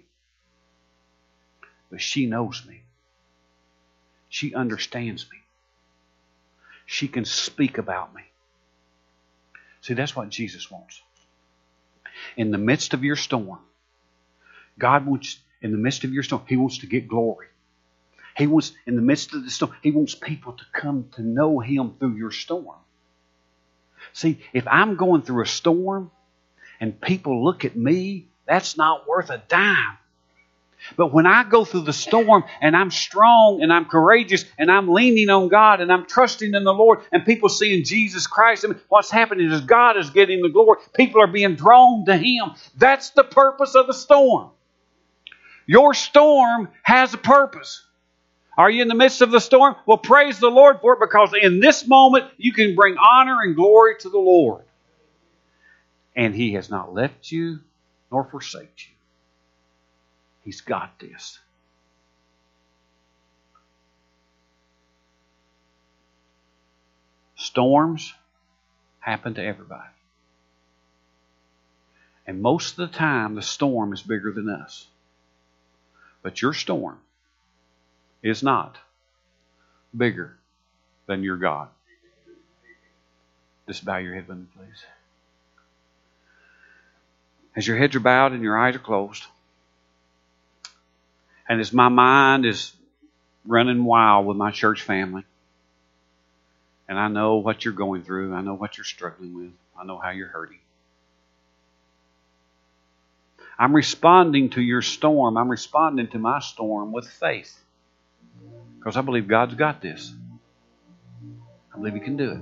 but 1.91 2.01
she 2.03 2.27
knows 2.27 2.65
me. 2.69 2.83
She 4.29 4.55
understands 4.55 5.27
me. 5.31 5.39
She 6.85 7.09
can 7.09 7.25
speak 7.25 7.79
about 7.79 8.15
me. 8.15 8.23
See, 9.81 9.95
that's 9.95 10.15
what 10.15 10.29
Jesus 10.29 10.71
wants. 10.71 11.01
In 12.37 12.51
the 12.51 12.59
midst 12.59 12.93
of 12.93 13.05
your 13.05 13.17
storm, 13.17 13.59
God 14.79 15.07
wants, 15.07 15.39
in 15.67 15.73
the 15.73 15.79
midst 15.79 16.05
of 16.05 16.13
your 16.13 16.23
storm, 16.23 16.43
He 16.47 16.57
wants 16.57 16.79
to 16.79 16.87
get 16.87 17.09
glory. 17.09 17.49
He 18.37 18.47
wants, 18.47 18.73
in 18.87 18.95
the 18.95 19.03
midst 19.03 19.35
of 19.35 19.45
the 19.45 19.51
storm, 19.51 19.75
He 19.83 19.91
wants 19.91 20.15
people 20.15 20.53
to 20.53 20.65
come 20.73 21.09
to 21.17 21.23
know 21.23 21.59
Him 21.59 21.95
through 21.99 22.17
your 22.17 22.31
storm. 22.31 22.77
See, 24.13 24.41
if 24.53 24.67
I'm 24.69 24.95
going 24.95 25.23
through 25.23 25.43
a 25.43 25.47
storm 25.47 26.13
and 26.81 26.99
people 27.01 27.45
look 27.45 27.65
at 27.65 27.77
me, 27.77 28.29
that's 28.47 28.77
not 28.77 29.09
worth 29.09 29.31
a 29.31 29.43
dime. 29.49 29.99
But 30.97 31.13
when 31.13 31.27
I 31.27 31.43
go 31.43 31.65
through 31.65 31.83
the 31.83 31.93
storm 31.93 32.45
and 32.61 32.77
I'm 32.77 32.93
strong 32.93 33.61
and 33.61 33.73
I'm 33.73 33.87
courageous 33.87 34.45
and 34.57 34.71
I'm 34.71 34.89
leaning 34.89 35.31
on 35.31 35.49
God 35.49 35.81
and 35.81 35.93
I'm 35.93 36.07
trusting 36.07 36.55
in 36.55 36.63
the 36.63 36.73
Lord 36.73 37.01
and 37.11 37.27
people 37.27 37.49
seeing 37.49 37.83
Jesus 37.83 38.29
Christ, 38.29 38.63
and 38.63 38.79
what's 38.89 39.11
happening 39.11 39.51
is 39.51 39.63
God 39.63 39.97
is 39.97 40.11
getting 40.11 40.43
the 40.43 40.49
glory. 40.49 40.79
People 40.95 41.21
are 41.23 41.27
being 41.27 41.57
drawn 41.57 42.05
to 42.07 42.17
Him. 42.17 42.53
That's 42.77 43.11
the 43.11 43.25
purpose 43.25 43.75
of 43.75 43.89
the 43.89 43.95
storm. 43.95 44.51
Your 45.67 45.95
storm 45.95 46.69
has 46.83 47.13
a 47.15 47.19
purpose. 47.19 47.85
Are 48.57 48.71
you 48.71 48.83
in 48.83 48.89
the 48.89 48.95
midst 48.95 49.21
of 49.21 49.31
the 49.31 49.41
storm? 49.41 49.77
Well, 49.85 49.99
praise 49.99 50.39
the 50.39 50.49
Lord 50.49 50.81
for 50.81 50.95
it 50.95 51.01
because 51.01 51.35
in 51.41 51.61
this 51.61 51.87
moment 51.87 52.31
you 52.39 52.53
can 52.53 52.75
bring 52.75 52.97
honor 52.97 53.43
and 53.43 53.55
glory 53.55 53.97
to 54.01 54.09
the 54.09 54.19
Lord 54.19 54.65
and 56.17 56.35
He 56.35 56.55
has 56.55 56.71
not 56.71 56.95
left 56.95 57.31
you 57.31 57.61
nor 58.11 58.25
forsake 58.25 58.89
you. 58.89 58.95
He's 60.43 60.63
got 60.63 60.99
this. 60.99 61.39
Storms 67.35 68.15
happen 69.01 69.35
to 69.35 69.45
everybody. 69.45 69.89
And 72.27 72.41
most 72.41 72.79
of 72.79 72.91
the 72.91 72.97
time, 72.97 73.35
the 73.35 73.43
storm 73.43 73.93
is 73.93 74.03
bigger 74.03 74.33
than 74.33 74.49
us. 74.49 74.87
But 76.27 76.43
your 76.43 76.55
storm 76.55 76.99
is 78.21 78.43
not 78.43 78.79
bigger 79.97 80.37
than 81.07 81.23
your 81.23 81.37
God. 81.37 81.69
Just 83.69 83.85
bow 83.85 83.99
your 83.99 84.13
head 84.13 84.27
with 84.27 84.39
me, 84.39 84.47
please. 84.57 84.85
As 87.55 87.65
your 87.65 87.77
heads 87.77 87.95
are 87.95 88.01
bowed 88.01 88.33
and 88.33 88.43
your 88.43 88.59
eyes 88.59 88.75
are 88.75 88.81
closed, 88.81 89.23
and 91.49 91.61
as 91.61 91.73
my 91.73 91.91
mind 91.91 92.45
is 92.45 92.73
running 93.47 93.85
wild 93.85 94.27
with 94.27 94.37
my 94.37 94.51
church 94.51 94.83
family, 94.83 95.25
and 96.89 96.99
I 96.99 97.07
know 97.07 97.37
what 97.37 97.65
you're 97.65 97.73
going 97.73 98.03
through, 98.03 98.35
I 98.35 98.41
know 98.41 98.55
what 98.55 98.77
you're 98.77 98.85
struggling 98.85 99.33
with, 99.33 99.53
I 99.79 99.85
know 99.85 99.99
how 99.99 100.11
you're 100.11 100.27
hurting. 100.27 100.59
I'm 103.59 103.75
responding 103.75 104.51
to 104.51 104.61
your 104.61 104.83
storm. 104.83 105.37
I'm 105.37 105.51
responding 105.51 106.09
to 106.09 106.19
my 106.19 106.41
storm 106.41 106.93
with 106.93 107.09
faith. 107.09 107.59
Because 108.79 108.97
I 108.97 109.01
believe 109.01 109.29
God's 109.29 109.55
got 109.55 109.81
this. 109.81 110.13
I 111.75 111.79
believe 111.79 111.95
He 111.95 112.01
can 112.01 112.17
do 112.17 112.31
it. 112.31 112.41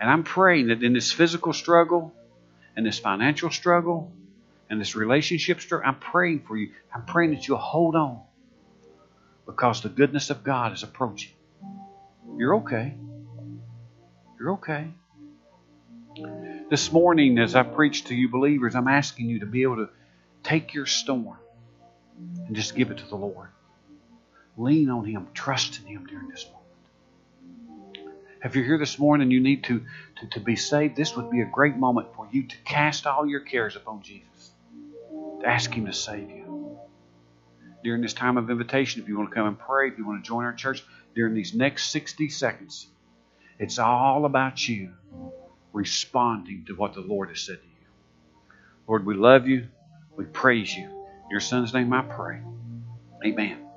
And 0.00 0.10
I'm 0.10 0.24
praying 0.24 0.68
that 0.68 0.82
in 0.82 0.94
this 0.94 1.12
physical 1.12 1.52
struggle, 1.52 2.12
and 2.76 2.86
this 2.86 2.98
financial 2.98 3.50
struggle 3.50 4.12
and 4.70 4.80
this 4.80 4.94
relationship 4.94 5.60
struggle, 5.60 5.88
I'm 5.88 5.98
praying 5.98 6.40
for 6.40 6.56
you. 6.56 6.72
I'm 6.94 7.04
praying 7.04 7.32
that 7.32 7.46
you'll 7.46 7.58
hold 7.58 7.94
on 7.94 8.22
because 9.46 9.82
the 9.82 9.88
goodness 9.88 10.30
of 10.30 10.42
God 10.42 10.72
is 10.72 10.82
approaching. 10.82 11.32
You're 12.36 12.56
okay. 12.56 12.94
You're 14.38 14.52
okay. 14.52 14.88
This 16.72 16.90
morning, 16.90 17.38
as 17.38 17.54
I 17.54 17.64
preach 17.64 18.04
to 18.04 18.14
you 18.14 18.30
believers, 18.30 18.74
I'm 18.74 18.88
asking 18.88 19.28
you 19.28 19.40
to 19.40 19.46
be 19.46 19.62
able 19.62 19.76
to 19.76 19.90
take 20.42 20.72
your 20.72 20.86
storm 20.86 21.36
and 22.46 22.56
just 22.56 22.74
give 22.74 22.90
it 22.90 22.96
to 22.96 23.06
the 23.06 23.14
Lord. 23.14 23.50
Lean 24.56 24.88
on 24.88 25.04
Him, 25.04 25.28
trust 25.34 25.80
in 25.80 25.86
Him 25.86 26.06
during 26.06 26.28
this 26.28 26.46
moment. 26.46 27.98
If 28.42 28.56
you're 28.56 28.64
here 28.64 28.78
this 28.78 28.98
morning 28.98 29.26
and 29.26 29.32
you 29.32 29.40
need 29.40 29.64
to, 29.64 29.84
to, 30.20 30.26
to 30.28 30.40
be 30.40 30.56
saved, 30.56 30.96
this 30.96 31.14
would 31.14 31.30
be 31.30 31.42
a 31.42 31.44
great 31.44 31.76
moment 31.76 32.08
for 32.16 32.26
you 32.32 32.44
to 32.44 32.56
cast 32.64 33.06
all 33.06 33.26
your 33.26 33.40
cares 33.40 33.76
upon 33.76 34.00
Jesus. 34.00 34.52
To 35.42 35.46
ask 35.46 35.70
Him 35.74 35.84
to 35.84 35.92
save 35.92 36.30
you. 36.30 36.78
During 37.84 38.00
this 38.00 38.14
time 38.14 38.38
of 38.38 38.48
invitation, 38.48 39.02
if 39.02 39.08
you 39.08 39.18
want 39.18 39.28
to 39.28 39.34
come 39.34 39.46
and 39.46 39.58
pray, 39.58 39.88
if 39.88 39.98
you 39.98 40.06
want 40.06 40.24
to 40.24 40.26
join 40.26 40.44
our 40.46 40.54
church, 40.54 40.82
during 41.14 41.34
these 41.34 41.52
next 41.52 41.90
60 41.90 42.30
seconds, 42.30 42.86
it's 43.58 43.78
all 43.78 44.24
about 44.24 44.66
you 44.66 44.94
responding 45.72 46.64
to 46.66 46.74
what 46.74 46.94
the 46.94 47.00
Lord 47.00 47.30
has 47.30 47.40
said 47.40 47.58
to 47.58 47.66
you. 47.66 47.86
Lord, 48.88 49.06
we 49.06 49.14
love 49.14 49.48
you. 49.48 49.68
We 50.16 50.24
praise 50.26 50.74
you. 50.74 50.84
In 50.86 51.30
your 51.30 51.40
son's 51.40 51.74
name 51.74 51.92
I 51.92 52.02
pray. 52.02 52.40
Amen. 53.26 53.66